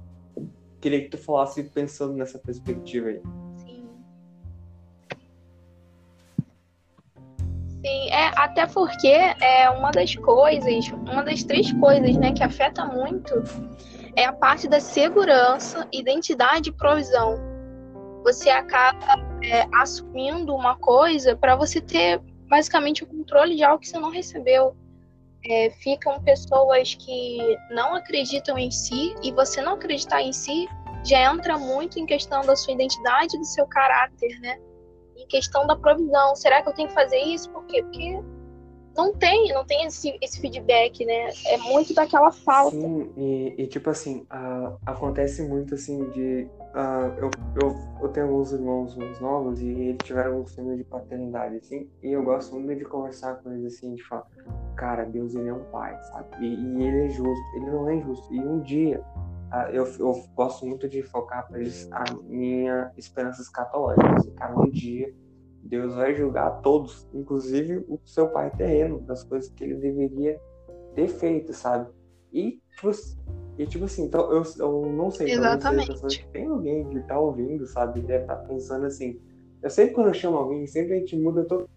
[0.82, 3.22] Queria que tu falasse pensando nessa perspectiva aí.
[7.86, 12.86] Sim, é, até porque é uma das coisas, uma das três coisas, né, que afeta
[12.86, 13.44] muito
[14.16, 17.36] é a parte da segurança, identidade e provisão.
[18.24, 23.90] Você acaba é, assumindo uma coisa para você ter basicamente o controle de algo que
[23.90, 24.76] você não recebeu.
[25.46, 30.70] É, ficam pessoas que não acreditam em si e você não acreditar em si
[31.04, 34.58] já entra muito em questão da sua identidade, do seu caráter, né?
[35.16, 36.36] Em questão da provisão.
[36.36, 37.50] Será que eu tenho que fazer isso?
[37.50, 37.82] Por quê?
[37.84, 38.22] Porque
[38.96, 41.30] não tem, não tem esse, esse feedback, né?
[41.48, 42.76] É muito daquela falta.
[42.76, 46.48] Sim, e, e tipo assim, uh, acontece muito assim de.
[46.76, 50.84] Uh, eu, eu, eu tenho alguns irmãos mais novos e eles tiveram um filme de
[50.84, 54.28] paternidade, assim, e eu gosto muito de conversar com eles assim, de falar,
[54.76, 56.46] cara, Deus ele é um pai, sabe?
[56.46, 58.34] E, e ele é justo, ele não é injusto.
[58.34, 59.04] E um dia
[59.72, 64.16] eu, eu, gosto muito de focar para eles a minha esperança escatológica.
[64.16, 65.14] Assim, cara, um dia
[65.64, 70.40] Deus vai julgar todos, inclusive o seu pai terreno, das coisas que ele deveria
[70.94, 71.90] ter feito, sabe?
[72.32, 72.92] E, tipo,
[73.58, 76.28] e, tipo assim, então eu, eu não sei, Exatamente.
[76.32, 78.02] tem alguém que tá ouvindo, sabe?
[78.02, 79.20] Deve estar tá pensando assim.
[79.62, 81.70] Eu sempre quando eu chamo alguém, sempre a gente muda todo.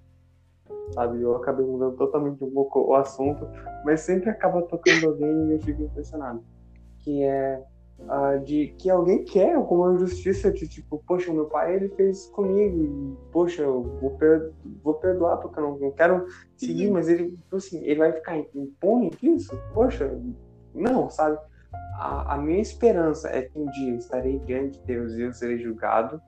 [0.92, 1.20] Sabe?
[1.20, 3.46] Eu acabei mudando totalmente um pouco o assunto,
[3.84, 6.42] mas sempre acaba tocando alguém e eu fico impressionado.
[7.06, 7.62] Que é
[8.00, 12.84] uh, de que alguém quer alguma justiça de tipo, poxa, meu pai ele fez comigo,
[12.84, 14.18] e, poxa, eu vou,
[14.82, 18.38] vou perdoar porque eu não, não quero seguir, mas ele, tipo assim, ele vai ficar
[18.38, 19.58] impune disso?
[19.72, 20.18] Poxa,
[20.74, 21.38] não, sabe?
[21.98, 25.58] A, a, minha esperança é que um dia estarei diante de Deus e eu serei
[25.58, 26.20] julgado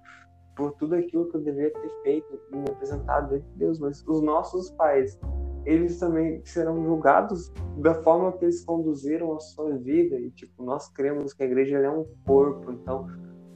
[0.56, 4.02] por tudo aquilo que eu deveria ter feito e me apresentado diante de Deus, mas
[4.06, 5.18] os nossos pais
[5.64, 10.18] eles também serão julgados da forma que eles conduziram a sua vida.
[10.18, 13.06] E, tipo, nós cremos que a igreja é um corpo, então,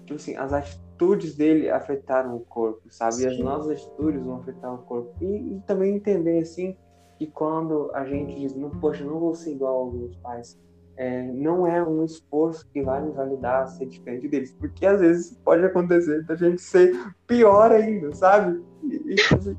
[0.05, 3.15] tipo assim, as atitudes dele afetaram o corpo, sabe?
[3.15, 3.25] Sim.
[3.25, 5.13] E as nossas atitudes vão afetar o corpo.
[5.21, 6.77] E, e, também entender, assim,
[7.19, 10.61] que quando a gente diz, não, poxa, não vou ser igual aos meus pais,
[10.97, 15.39] é, não é um esforço que vai me validar ser diferente deles, porque às vezes
[15.45, 16.95] pode acontecer da gente ser
[17.27, 18.63] pior ainda, sabe?
[18.83, 19.57] E, e, tipo assim,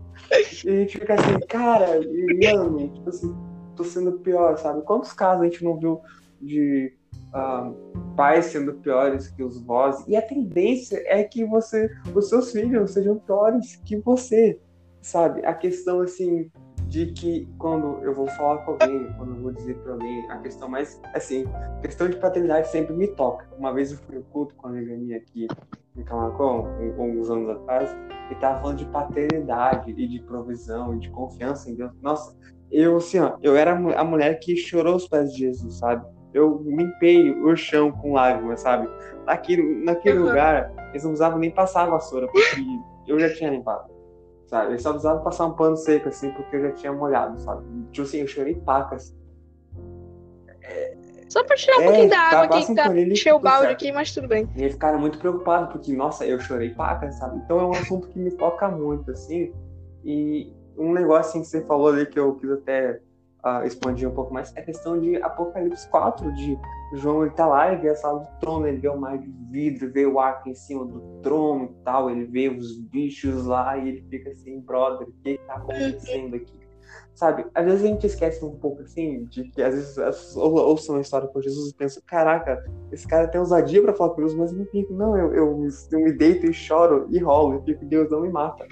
[0.66, 1.88] e a gente fica assim, cara,
[2.56, 3.36] mano, tipo assim,
[3.76, 4.82] tô sendo pior, sabe?
[4.82, 6.02] Quantos casos a gente não viu
[6.42, 6.94] de
[7.34, 7.74] uh,
[8.16, 10.04] pais sendo piores que os vós?
[10.08, 14.60] E a tendência é que você, os seus filhos sejam piores que você,
[15.02, 15.46] sabe?
[15.46, 16.50] A questão, assim,
[16.94, 20.38] de que quando eu vou falar com alguém, quando eu vou dizer para alguém, a
[20.38, 23.50] questão mais, assim, a questão de paternidade sempre me toca.
[23.58, 25.48] Uma vez eu fui no culto com a Legania aqui
[25.98, 26.68] em Camacão,
[27.00, 27.90] alguns anos atrás,
[28.30, 31.92] e tava falando de paternidade e de provisão e de confiança em Deus.
[32.00, 32.38] Nossa,
[32.72, 36.06] eu, assim, ó, eu era a mulher que chorou os pés de Jesus, sabe?
[36.32, 38.88] Eu limpei o chão com lágrimas, sabe?
[39.26, 42.62] Naquele, naquele lugar, eles não usavam nem passar a vassoura, porque
[43.08, 43.93] eu já tinha limpado
[44.54, 44.74] sabe?
[44.74, 47.66] Ele só precisava passar um pano seco, assim, porque eu já tinha molhado, sabe?
[47.92, 49.16] Tipo assim, eu chorei pacas.
[50.62, 50.96] É...
[51.28, 53.92] Só pra tirar um é, pouquinho da água aqui, que tá encheu o balde aqui,
[53.92, 54.48] mas tudo bem.
[54.56, 57.40] E eles ficaram muito preocupados, porque, nossa, eu chorei pacas, sabe?
[57.44, 59.52] Então é um assunto que me toca muito, assim.
[60.06, 63.00] E um negócio, assim, que você falou ali, que eu quis até
[63.44, 66.60] uh, expandir um pouco mais, é a questão de Apocalipse 4, de
[66.94, 69.30] João, ele tá lá, ele vê a sala do trono, ele vê o mar de
[69.50, 73.78] vidro, vê o arco em cima do trono e tal, ele vê os bichos lá
[73.78, 76.54] e ele fica assim, brother, o que tá acontecendo aqui?
[77.16, 80.98] Sabe, às vezes a gente esquece um pouco assim, de que às vezes as ouçam
[80.98, 84.36] a história com Jesus e pensam, caraca, esse cara tem ousadia pra falar com Deus,
[84.36, 87.66] mas eu não fico, não, eu, eu, eu me deito e choro e rolo, e
[87.66, 88.66] fico, Deus não me mata.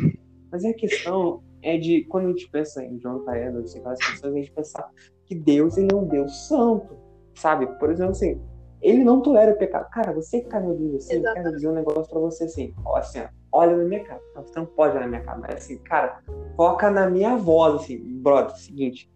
[0.51, 4.34] Mas a questão é de, quando a gente pensa em John Taylor, assim, aquelas pessoas,
[4.34, 4.89] a gente pensar
[5.26, 7.01] que Deus, ele é um Deus santo
[7.36, 7.67] Sabe?
[7.79, 8.41] Por exemplo, assim,
[8.82, 9.89] ele não tolera o pecado.
[9.91, 12.73] Cara, você que tá me ouvindo assim, eu quero dizer um negócio pra você assim.
[12.84, 14.21] Ó, assim, ó, olha na minha cara.
[14.36, 16.21] Você não pode olhar na minha cara, mas assim, cara,
[16.55, 19.11] foca na minha voz, assim, brother, seguinte.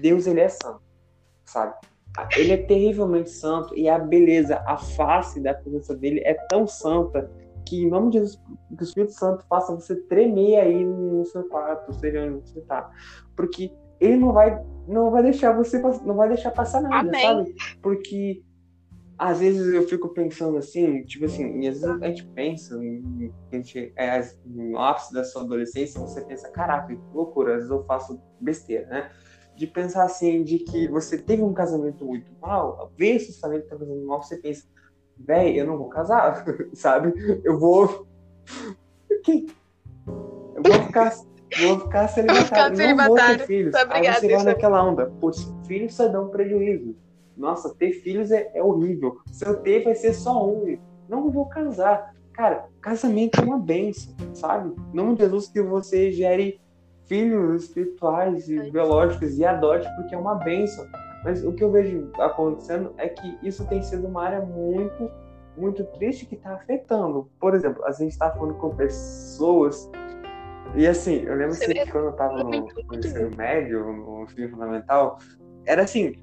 [0.00, 0.82] Deus, ele é santo,
[1.44, 1.74] sabe?
[2.36, 7.30] Ele é terrivelmente santo e a beleza, a face da presença dele é tão santa
[7.64, 8.40] que em nome de Jesus,
[8.76, 12.90] que o Espírito Santo faça você tremer aí no seu quarto, seja onde você tá.
[13.36, 13.70] Porque
[14.00, 17.20] ele não vai, não vai deixar você, não vai deixar passar nada, Amém.
[17.20, 17.54] sabe?
[17.82, 18.42] Porque
[19.18, 23.56] às vezes eu fico pensando assim, tipo assim, e às vezes a gente pensa, a
[23.56, 27.84] gente, é, no ápice da sua adolescência, você pensa, caraca, que loucura, às vezes eu
[27.84, 29.10] faço besteira, né?
[29.56, 33.76] De pensar assim, de que você teve um casamento muito mal, vê esse casamento tá
[33.76, 34.64] fazendo mal, você pensa,
[35.18, 37.12] véi, eu não vou casar, sabe?
[37.42, 38.06] Eu vou.
[39.24, 39.46] Que?
[40.58, 41.12] Eu vou ficar.
[41.60, 42.46] Vou ficar celibatário.
[42.46, 43.46] ficar não vou ter celibatário.
[43.46, 43.72] filhos.
[43.72, 45.06] Tá, Aí obrigada, você vai naquela onda.
[45.20, 46.94] Putz, filhos só dão prejuízo.
[47.36, 49.18] Nossa, ter filhos é, é horrível.
[49.30, 50.76] Se eu ter, vai ser só um.
[51.08, 52.14] Não vou casar.
[52.32, 54.74] Cara, casamento é uma benção, sabe?
[54.92, 56.60] Em nome de Jesus que você gere
[57.06, 58.70] filhos espirituais e Ai.
[58.70, 60.86] biológicos e adote, porque é uma benção.
[61.24, 65.10] Mas o que eu vejo acontecendo é que isso tem sido uma área muito,
[65.56, 67.28] muito triste que está afetando.
[67.40, 69.90] Por exemplo, a gente está falando com pessoas.
[70.74, 74.50] E assim, eu lembro assim, que quando eu estava no, no ensino médio, no ensino
[74.50, 75.18] fundamental,
[75.66, 76.14] era assim,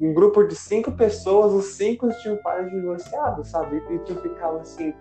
[0.00, 3.82] um grupo de cinco pessoas, os cinco tinham pais divorciados, sabe?
[3.90, 4.92] E tu ficava assim,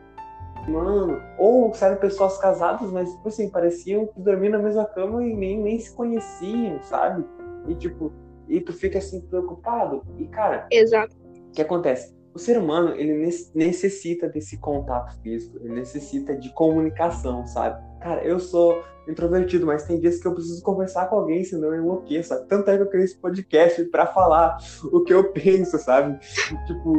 [0.67, 5.35] mano, ou eram pessoas casadas, mas tipo assim, pareciam que dormiam na mesma cama e
[5.35, 7.25] nem, nem se conheciam, sabe?
[7.67, 8.13] E tipo,
[8.47, 10.03] e tu fica assim preocupado.
[10.17, 11.15] E cara, Exato.
[11.17, 12.15] o que acontece?
[12.35, 17.81] O ser humano, ele ne- necessita desse contato físico, ele necessita de comunicação, sabe?
[18.01, 21.81] Cara, eu sou introvertido, mas tem dias que eu preciso conversar com alguém, senão eu
[21.81, 22.29] enlouqueço.
[22.29, 22.45] sabe?
[22.47, 24.57] Tanto é que eu criei esse podcast pra falar
[24.91, 26.19] o que eu penso, sabe?
[26.67, 26.93] Tipo.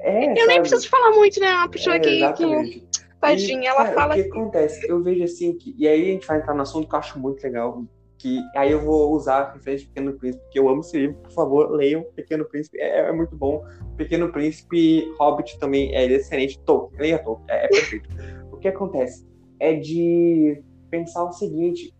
[0.00, 0.46] É, Eu sabe?
[0.48, 1.52] nem preciso falar muito, né?
[1.52, 2.20] Uma pessoa É, que,
[3.20, 4.88] tadinha, E, ela cara, fala O que acontece?
[4.90, 7.18] Eu vejo assim, que, e aí a gente vai entrar no assunto que eu acho
[7.18, 7.84] muito legal,
[8.20, 11.16] que aí eu vou usar a referência de Pequeno Príncipe, porque eu amo esse livro,
[11.16, 13.64] por favor, leiam Pequeno Príncipe, é, é muito bom.
[13.96, 18.08] Pequeno Príncipe, Hobbit também é excelente, Tolkien, leia Tolkien, é, é perfeito.
[18.52, 19.26] o que acontece?
[19.58, 21.94] É de pensar o seguinte,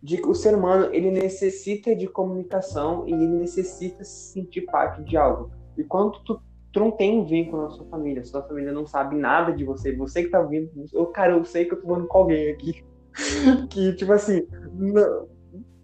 [0.00, 5.02] de que o ser humano, ele necessita de comunicação e ele necessita se sentir parte
[5.02, 5.50] de algo.
[5.76, 6.40] E quando tu
[6.72, 9.94] tu não tem um vínculo na sua família, sua família não sabe nada de você,
[9.94, 12.84] você que tá ouvindo, eu, cara, eu sei que eu tô falando com alguém aqui,
[13.70, 15.28] que, tipo assim, não-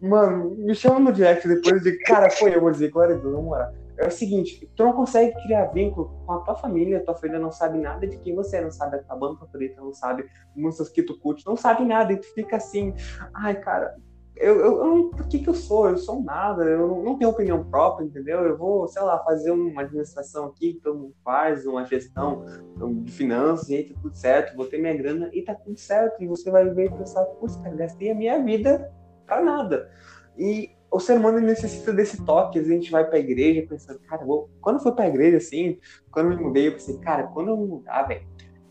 [0.00, 3.72] mano, me chama no direct depois de, cara, foi, eu vou dizer, Deus, vamos orar.
[3.98, 7.52] É o seguinte, tu não consegue criar vínculo com a tua família, tua família não
[7.52, 10.24] sabe nada de quem você é, não sabe a tua banda favorita, não sabe
[10.56, 12.94] músicas que tu curte, não sabe nada, e tu fica assim,
[13.34, 13.94] ai, cara,
[14.36, 15.90] eu, eu, eu não, o que que eu sou?
[15.90, 18.40] Eu sou nada, eu não, não tenho opinião própria, entendeu?
[18.40, 22.46] Eu vou, sei lá, fazer uma administração aqui que faz, uma gestão
[23.02, 26.22] de finanças, e tá tudo certo, vou ter minha grana e tá tudo certo.
[26.22, 28.90] E você vai ver e pensar, putz, cara, gastei a minha vida
[29.30, 29.88] pra nada.
[30.36, 34.00] E o ser humano necessita desse toque, às vezes a gente vai pra igreja pensando,
[34.00, 34.50] cara, vou...
[34.60, 35.78] quando eu for pra igreja, assim,
[36.10, 38.26] quando eu me mudei, eu pensei, cara, quando eu mudar, velho,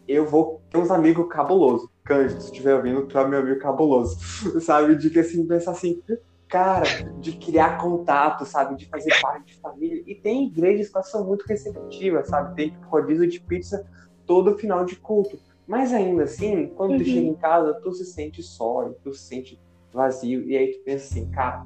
[0.07, 1.87] eu vou ter uns amigos cabulosos.
[2.03, 4.17] Cândido, se estiver ouvindo, tu é meu amigo cabuloso.
[4.59, 4.95] Sabe?
[4.95, 6.01] De que assim, pensar assim,
[6.47, 6.85] cara,
[7.19, 8.75] de criar contato, sabe?
[8.75, 10.03] De fazer parte de família.
[10.07, 12.55] E tem igrejas que são muito receptivas, sabe?
[12.55, 13.85] Tem rodízio de pizza
[14.25, 15.37] todo final de culto.
[15.67, 17.05] Mas ainda assim, quando tu Uhum.
[17.05, 19.61] chega em casa, tu se sente só, tu se sente
[19.93, 20.47] vazio.
[20.47, 21.65] E aí tu pensa assim, cara,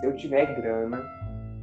[0.00, 1.02] se eu tiver grana,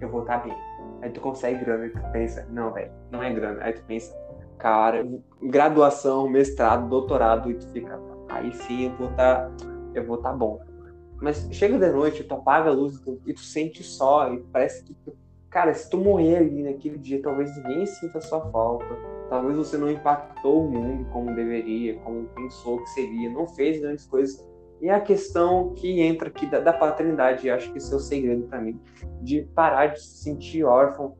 [0.01, 0.56] eu vou estar bem.
[1.01, 3.64] Aí tu consegue grana e tu pensa, não, velho, não é grana.
[3.64, 4.16] Aí tu pensa,
[4.58, 5.08] cara,
[5.41, 7.99] graduação, mestrado, doutorado, e tu fica,
[8.30, 9.51] aí sim eu vou estar,
[9.93, 10.60] eu vou estar bom.
[11.22, 14.93] Mas chega de noite, tu apaga a luz e tu sente só, e parece que
[14.93, 15.16] tu,
[15.49, 18.86] cara, se tu morrer ali naquele dia, talvez ninguém sinta sua falta.
[19.30, 24.06] Talvez você não impactou o mundo como deveria, como pensou que seria, não fez grandes
[24.06, 24.45] coisas.
[24.82, 28.43] E a questão que entra aqui da, da paternidade, acho que esse é o segredo
[28.47, 28.80] para mim,
[29.21, 31.15] de parar de se sentir órfão,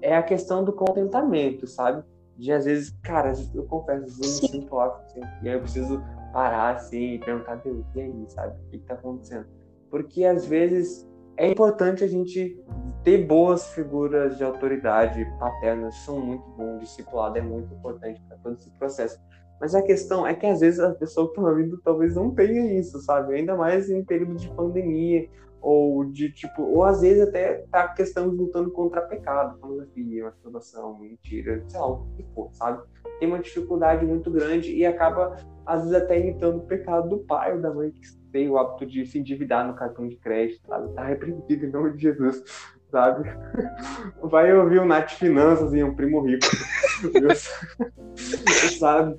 [0.00, 2.04] é a questão do contentamento, sabe?
[2.36, 5.54] De às vezes, cara, eu confesso, às vezes eu me sinto órfão, assim, e aí
[5.54, 6.02] eu preciso
[6.32, 8.54] parar assim e perguntar, Deus, e aí, sabe?
[8.54, 9.46] O que, que tá acontecendo?
[9.90, 12.60] Porque às vezes é importante a gente
[13.02, 18.56] ter boas figuras de autoridade paternas, são muito bons, discipulado é muito importante para todo
[18.56, 19.18] esse processo.
[19.60, 22.78] Mas a questão é que às vezes a pessoa que está ouvindo talvez não tenha
[22.78, 23.34] isso, sabe?
[23.34, 25.28] Ainda mais em período de pandemia,
[25.60, 31.62] ou de tipo, ou às vezes até tá questão lutando contra pecado, pornografia, masturbação, mentira,
[31.66, 32.82] sei lá, o que for, sabe?
[33.18, 35.36] Tem uma dificuldade muito grande e acaba,
[35.66, 38.00] às vezes, até imitando o pecado do pai ou da mãe que
[38.30, 40.92] tem o hábito de se endividar no cartão de crédito, sabe?
[40.94, 42.44] Tá repreendido em nome de Jesus,
[42.90, 43.28] sabe?
[44.22, 46.46] Vai ouvir o Nath Finanças e um primo rico,
[48.78, 49.18] sabe?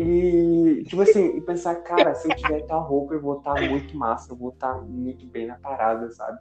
[0.00, 4.32] E, tipo assim, pensar, cara, se eu tiver tal roupa, eu vou estar muito massa,
[4.32, 6.38] eu vou estar muito bem na parada, sabe?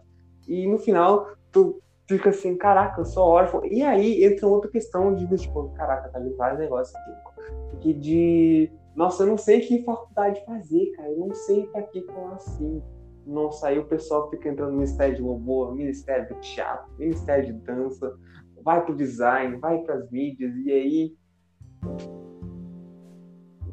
[0.48, 3.66] E no final, tu fica assim, caraca, eu sou órfão.
[3.66, 7.80] E aí entra outra questão de, tipo, caraca, tá vendo vários negócios aqui.
[7.80, 11.10] Que de, nossa, eu não sei que faculdade fazer, cara.
[11.10, 12.84] Eu não sei pra que eu assim.
[13.26, 17.54] Nossa, aí o pessoal fica entrando no Ministério de Louvor, Ministério de Teatro, Ministério de
[17.54, 18.16] Dança,
[18.64, 21.16] vai pro design, vai pras mídias, e aí.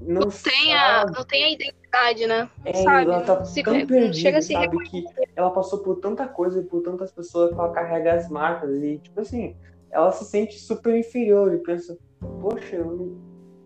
[0.07, 2.49] Não, não tem, a, não tem a identidade, né?
[2.65, 3.11] É, sabe?
[3.11, 4.79] ela tá Se- tão perdida, chega a se sabe?
[4.91, 8.71] Que ela passou por tanta coisa e por tantas pessoas que ela carrega as marcas.
[8.83, 9.57] E, tipo assim,
[9.91, 11.97] ela se sente super inferior e pensa,
[12.41, 13.19] poxa, eu não,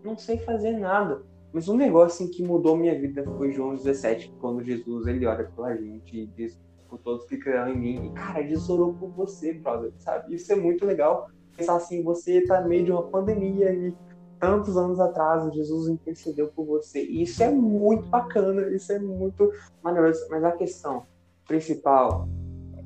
[0.03, 1.21] não sei fazer nada.
[1.51, 5.45] Mas um negócio assim, que mudou minha vida foi João 17, quando Jesus ele olha
[5.45, 8.05] pela gente e diz por todos que creram em mim.
[8.07, 10.35] E, cara, Jesus orou por você, brother, sabe?
[10.35, 11.27] Isso é muito legal.
[11.57, 13.93] Pensar assim, você tá no meio de uma pandemia e
[14.39, 17.03] tantos anos atrás Jesus intercedeu por você.
[17.03, 19.51] E isso é muito bacana, isso é muito
[19.83, 20.25] maravilhoso.
[20.29, 21.03] Mas a questão
[21.45, 22.27] principal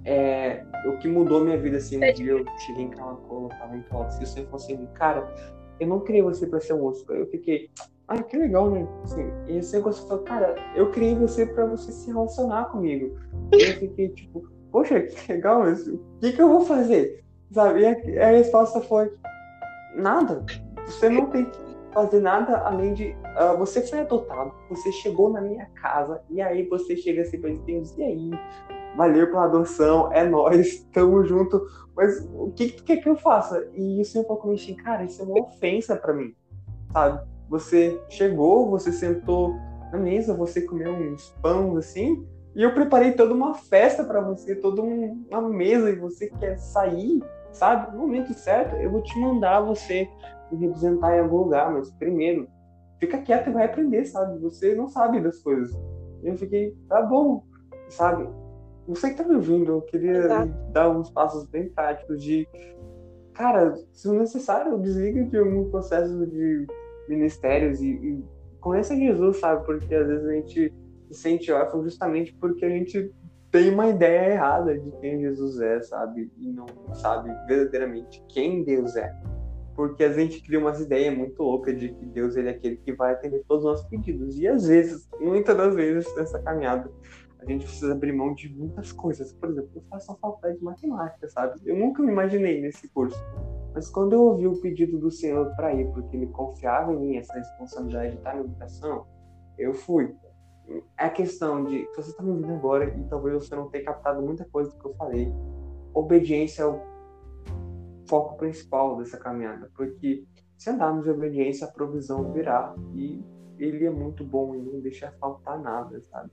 [0.06, 1.97] é o que mudou minha vida assim.
[1.97, 5.34] Um dia eu cheguei em Camacola, tava em Colox, e Senhor falou assim, cara,
[5.80, 7.14] eu não criei você pra ser um músico.
[7.14, 7.70] Eu fiquei,
[8.08, 8.88] ah, que legal, né?
[9.04, 13.18] Assim, e Senhor falou, cara, eu criei você pra você se relacionar comigo.
[13.51, 17.24] Eu fiquei tipo, poxa, que legal, mas o que, que eu vou fazer?
[17.51, 17.82] Sabe?
[17.82, 19.14] E a, a resposta foi,
[19.95, 20.43] nada.
[20.86, 21.59] Você não tem que
[21.93, 23.15] fazer nada além de.
[23.36, 27.49] ah, você foi adotado, você chegou na minha casa, e aí você chega assim pra
[27.51, 28.31] gente, e aí?
[28.95, 31.61] Valeu pela adoção, é nós, tamo junto.
[31.95, 33.67] Mas o que, que tu quer que eu faça?
[33.75, 36.36] E o senhor falou comigo assim, cara, isso é uma ofensa pra mim,
[36.91, 37.23] sabe?
[37.49, 39.55] Você chegou, você sentou
[39.91, 42.25] na mesa, você comeu uns pães assim,
[42.55, 46.57] e eu preparei toda uma festa pra você, toda um- uma mesa, e você quer
[46.57, 47.91] sair, sabe?
[47.95, 50.07] No momento certo, eu vou te mandar você
[50.54, 52.47] me representar em algum lugar, mas primeiro,
[52.99, 54.39] fica quieto e vai aprender, sabe?
[54.39, 55.76] Você não sabe das coisas.
[56.24, 57.43] Eu fiquei, tá bom,
[57.89, 58.28] sabe?
[58.88, 60.54] Você que tá me ouvindo, eu queria Exato.
[60.72, 62.47] dar uns passos bem práticos de,
[63.34, 66.68] cara, se necessário, desliga de algum processo de
[67.08, 68.26] ministérios e, e
[68.60, 69.66] conheça Jesus, sabe?
[69.66, 70.74] Porque às vezes a gente
[71.10, 73.14] se sente órfão justamente porque a gente
[73.51, 76.32] tem uma ideia errada de quem Jesus é, sabe?
[76.38, 79.14] E não sabe verdadeiramente quem Deus é.
[79.76, 82.93] Porque a gente cria umas ideias muito loucas de que Deus ele é aquele que
[82.93, 84.38] vai atender todos os nossos pedidos.
[84.38, 86.91] E às vezes, muitas das vezes, nessa caminhada,
[87.39, 89.34] a gente precisa abrir mão de muitas coisas.
[89.34, 91.59] Por exemplo, eu faço uma faculdade de matemática, sabe?
[91.65, 93.17] Eu nunca me imaginei nesse curso.
[93.74, 97.17] Mas quando eu ouvi o pedido do Senhor para ir, porque ele confiava em mim
[97.17, 99.05] essa responsabilidade de estar na educação,
[99.57, 100.15] eu fui.
[100.97, 103.84] É a questão de, se você está me ouvindo agora e talvez você não tenha
[103.84, 105.34] captado muita coisa do que eu falei,
[105.93, 106.80] obediência é o
[108.08, 110.24] foco principal dessa caminhada, porque
[110.58, 113.24] se andarmos de obediência, a provisão virá e
[113.58, 116.32] ele é muito bom e não deixa faltar nada, sabe?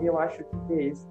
[0.00, 1.08] E eu acho que é isso.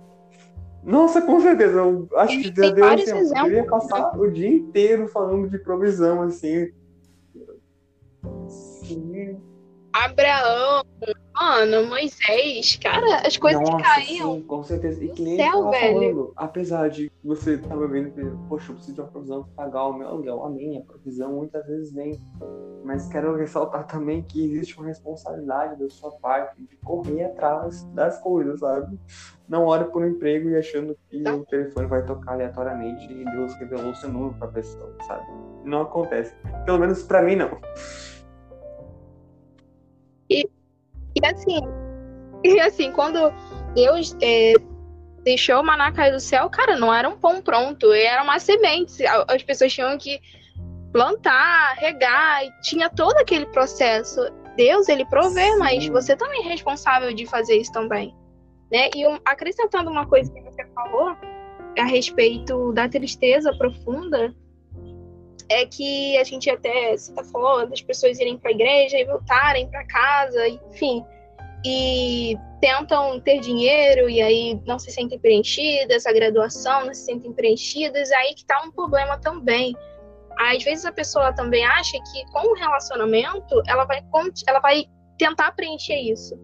[0.83, 5.07] Nossa, com certeza, eu acho que já deu assim, eu exemplos, passar o dia inteiro
[5.07, 6.71] falando de provisão, assim.
[8.47, 9.37] Sim.
[9.91, 10.83] Abraão,
[11.39, 14.35] mano, Moisés, cara, as coisas Nossa, caíam.
[14.35, 15.03] sim, com certeza.
[15.03, 15.93] E que nem céu, velho.
[15.93, 18.11] falando, apesar de você tava vendo
[18.47, 20.43] poxa, eu preciso de uma provisão para pagar o meu aluguel.
[20.45, 22.19] A provisão muitas vezes vem.
[22.83, 28.17] Mas quero ressaltar também que existe uma responsabilidade da sua parte de correr atrás das
[28.19, 28.97] coisas, sabe?
[29.49, 31.33] Não ore por um emprego e achando que Tá.
[31.33, 35.25] o telefone vai tocar aleatoriamente e Deus revelou seu número pra pessoa, sabe?
[35.65, 36.33] Não acontece.
[36.65, 37.59] Pelo menos pra mim, não.
[40.29, 40.49] E
[41.23, 41.59] assim,
[42.43, 43.31] e assim, quando
[43.73, 44.53] Deus é,
[45.23, 49.05] deixou o maná cair do céu, cara, não era um pão pronto, era uma semente.
[49.05, 50.19] As pessoas tinham que
[50.91, 54.21] plantar, regar, e tinha todo aquele processo.
[54.55, 55.57] Deus, ele provê, Sim.
[55.59, 58.15] mas você também é responsável de fazer isso também.
[58.71, 58.89] Né?
[58.95, 61.15] E um- acrescentando uma coisa que você falou
[61.77, 64.33] a respeito da tristeza profunda,
[65.49, 69.05] é que a gente até você tá falando das pessoas irem para a igreja e
[69.05, 71.03] voltarem para casa, enfim,
[71.65, 77.33] e tentam ter dinheiro e aí não se sentem preenchidas, a graduação não se sentem
[77.33, 79.75] preenchidas, aí que tá um problema também.
[80.39, 84.03] Às vezes a pessoa também acha que com o relacionamento ela vai
[84.47, 84.85] ela vai
[85.17, 86.37] tentar preencher isso.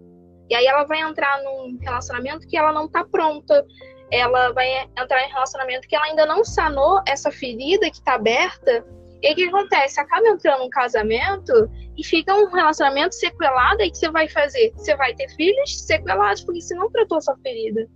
[0.50, 3.66] E aí ela vai entrar num relacionamento que ela não tá pronta.
[4.12, 8.14] Ela vai entrar em um relacionamento que ela ainda não sanou essa ferida que tá
[8.14, 8.86] aberta.
[9.22, 10.00] E o que acontece?
[10.00, 14.74] Acaba entrando num casamento e fica um relacionamento sequelado, o que você vai fazer?
[14.76, 17.88] Você vai ter filhos sequelados, porque você não tratou a sua ferida.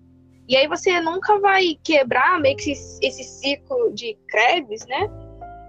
[0.47, 5.09] E aí você nunca vai quebrar meio que esse, esse ciclo de Krebs, né?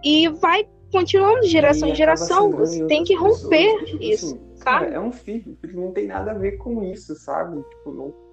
[0.05, 2.51] E vai continuando de geração E em geração.
[2.53, 4.95] Você em tem que romper pessoas, tipo isso, assim, cara, sabe?
[4.95, 7.61] é um filho, o filho não tem nada a ver com isso, sabe?
[7.63, 8.28] Tipo, não.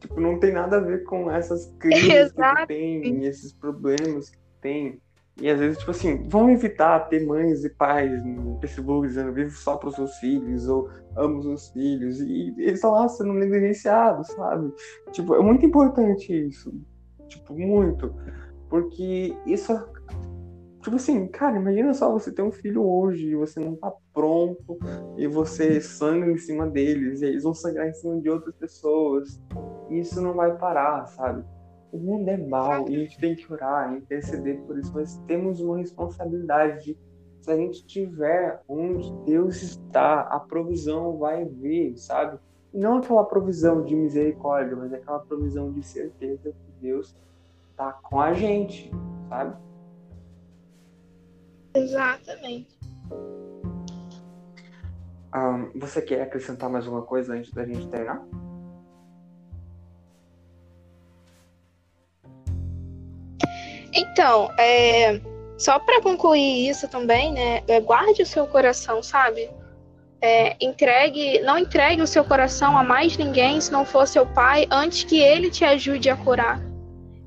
[0.00, 5.00] Tipo, não tem nada a ver com essas crises que tem, esses problemas que tem.
[5.40, 9.50] E às vezes, tipo assim, vão evitar ter mães e pais no Facebook dizendo vive
[9.50, 12.20] só para os seus filhos ou amo os seus filhos.
[12.20, 14.72] E eles estão lá sendo negligenciados, sabe?
[15.12, 16.74] Tipo, é muito importante isso.
[17.28, 18.12] Tipo, muito.
[18.68, 19.72] Porque isso.
[20.88, 24.78] Tipo assim, cara, imagina só você ter um filho hoje e você não tá pronto
[25.18, 29.38] e você sangra em cima deles e eles vão sangrar em cima de outras pessoas.
[29.90, 31.44] E isso não vai parar, sabe?
[31.92, 35.60] O mundo é mau e a gente tem que orar, interceder por isso, mas temos
[35.60, 36.98] uma responsabilidade de,
[37.42, 42.38] se a gente tiver onde Deus está, a provisão vai vir, sabe?
[42.72, 47.14] Não aquela provisão de misericórdia, mas aquela provisão de certeza que Deus
[47.72, 48.90] está com a gente,
[49.28, 49.67] sabe?
[51.74, 52.78] Exatamente.
[55.34, 58.22] Um, você quer acrescentar mais alguma coisa antes da gente terminar?
[63.94, 65.20] Então, é,
[65.56, 67.62] só para concluir isso também, né?
[67.66, 69.50] É, guarde o seu coração, sabe?
[70.20, 74.66] É, entregue, não entregue o seu coração a mais ninguém se não for seu pai,
[74.70, 76.60] antes que ele te ajude a curar.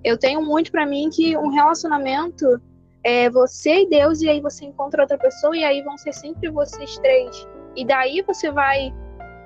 [0.04, 2.60] Eu tenho muito para mim que um relacionamento
[3.04, 6.50] é você e Deus, e aí você encontra outra pessoa, e aí vão ser sempre
[6.50, 7.48] vocês três.
[7.76, 8.94] E daí você vai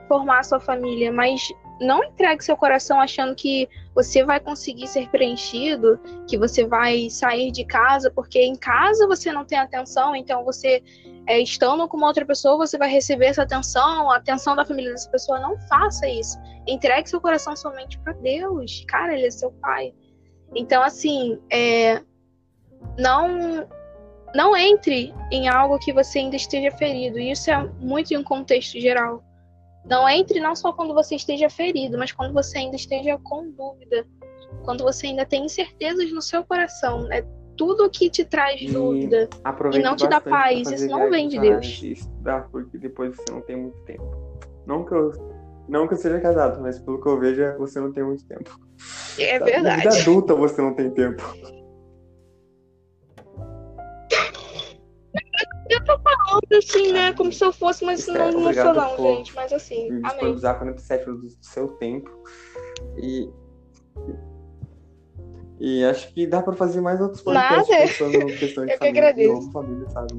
[0.08, 5.10] formar a sua família, mas não entregue seu coração achando que você vai conseguir ser
[5.10, 10.44] preenchido, que você vai sair de casa, porque em casa você não tem atenção, então
[10.44, 10.82] você,
[11.28, 14.92] é, estando com uma outra pessoa, você vai receber essa atenção, a atenção da família
[14.92, 15.40] dessa pessoa.
[15.40, 16.38] Não faça isso.
[16.68, 18.86] Entregue seu coração somente para Deus.
[18.88, 19.94] Cara, Ele é seu Pai.
[20.54, 22.02] Então, assim, é,
[22.98, 23.68] não
[24.36, 27.18] não entre em algo que você ainda esteja ferido.
[27.18, 29.24] E isso é muito em um contexto geral.
[29.86, 34.06] Não entre não só quando você esteja ferido, mas quando você ainda esteja com dúvida,
[34.64, 37.24] quando você ainda tem incertezas no seu coração, né?
[37.56, 39.30] Tudo que te traz e dúvida
[39.74, 41.82] e não te dá paz, isso não vem de Deus.
[41.82, 44.04] Estudar, porque depois você não tem muito tempo.
[44.66, 45.12] Não que eu,
[45.70, 48.60] não que eu seja casado, mas pelo que eu vejo, você não tem muito tempo.
[49.18, 49.64] É verdade.
[49.64, 51.24] Na vida adulta você não tem tempo.
[55.70, 57.14] Eu tô falando assim, né?
[57.14, 59.34] Como se eu fosse, mas não, não sou não, gente.
[59.36, 60.02] Mas assim, amém.
[60.02, 62.10] disponibilizar 47 minutos do seu tempo.
[62.98, 63.30] E.
[65.60, 67.82] E acho que dá pra fazer mais outros podcasts Nada.
[67.88, 69.48] pensando questão de eu família, que agradeço.
[69.48, 70.14] de família, sabe?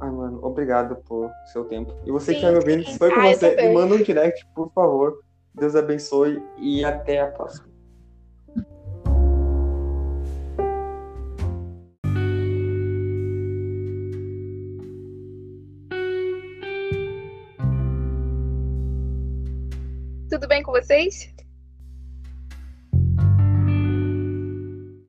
[0.00, 1.94] Ai, mano, obrigado por seu tempo.
[2.04, 4.46] E você sim, que tá me ouvindo, se foi com você, me manda um direct,
[4.54, 5.20] por favor.
[5.54, 7.67] Deus abençoe e até a próxima.
[20.68, 21.30] Com vocês?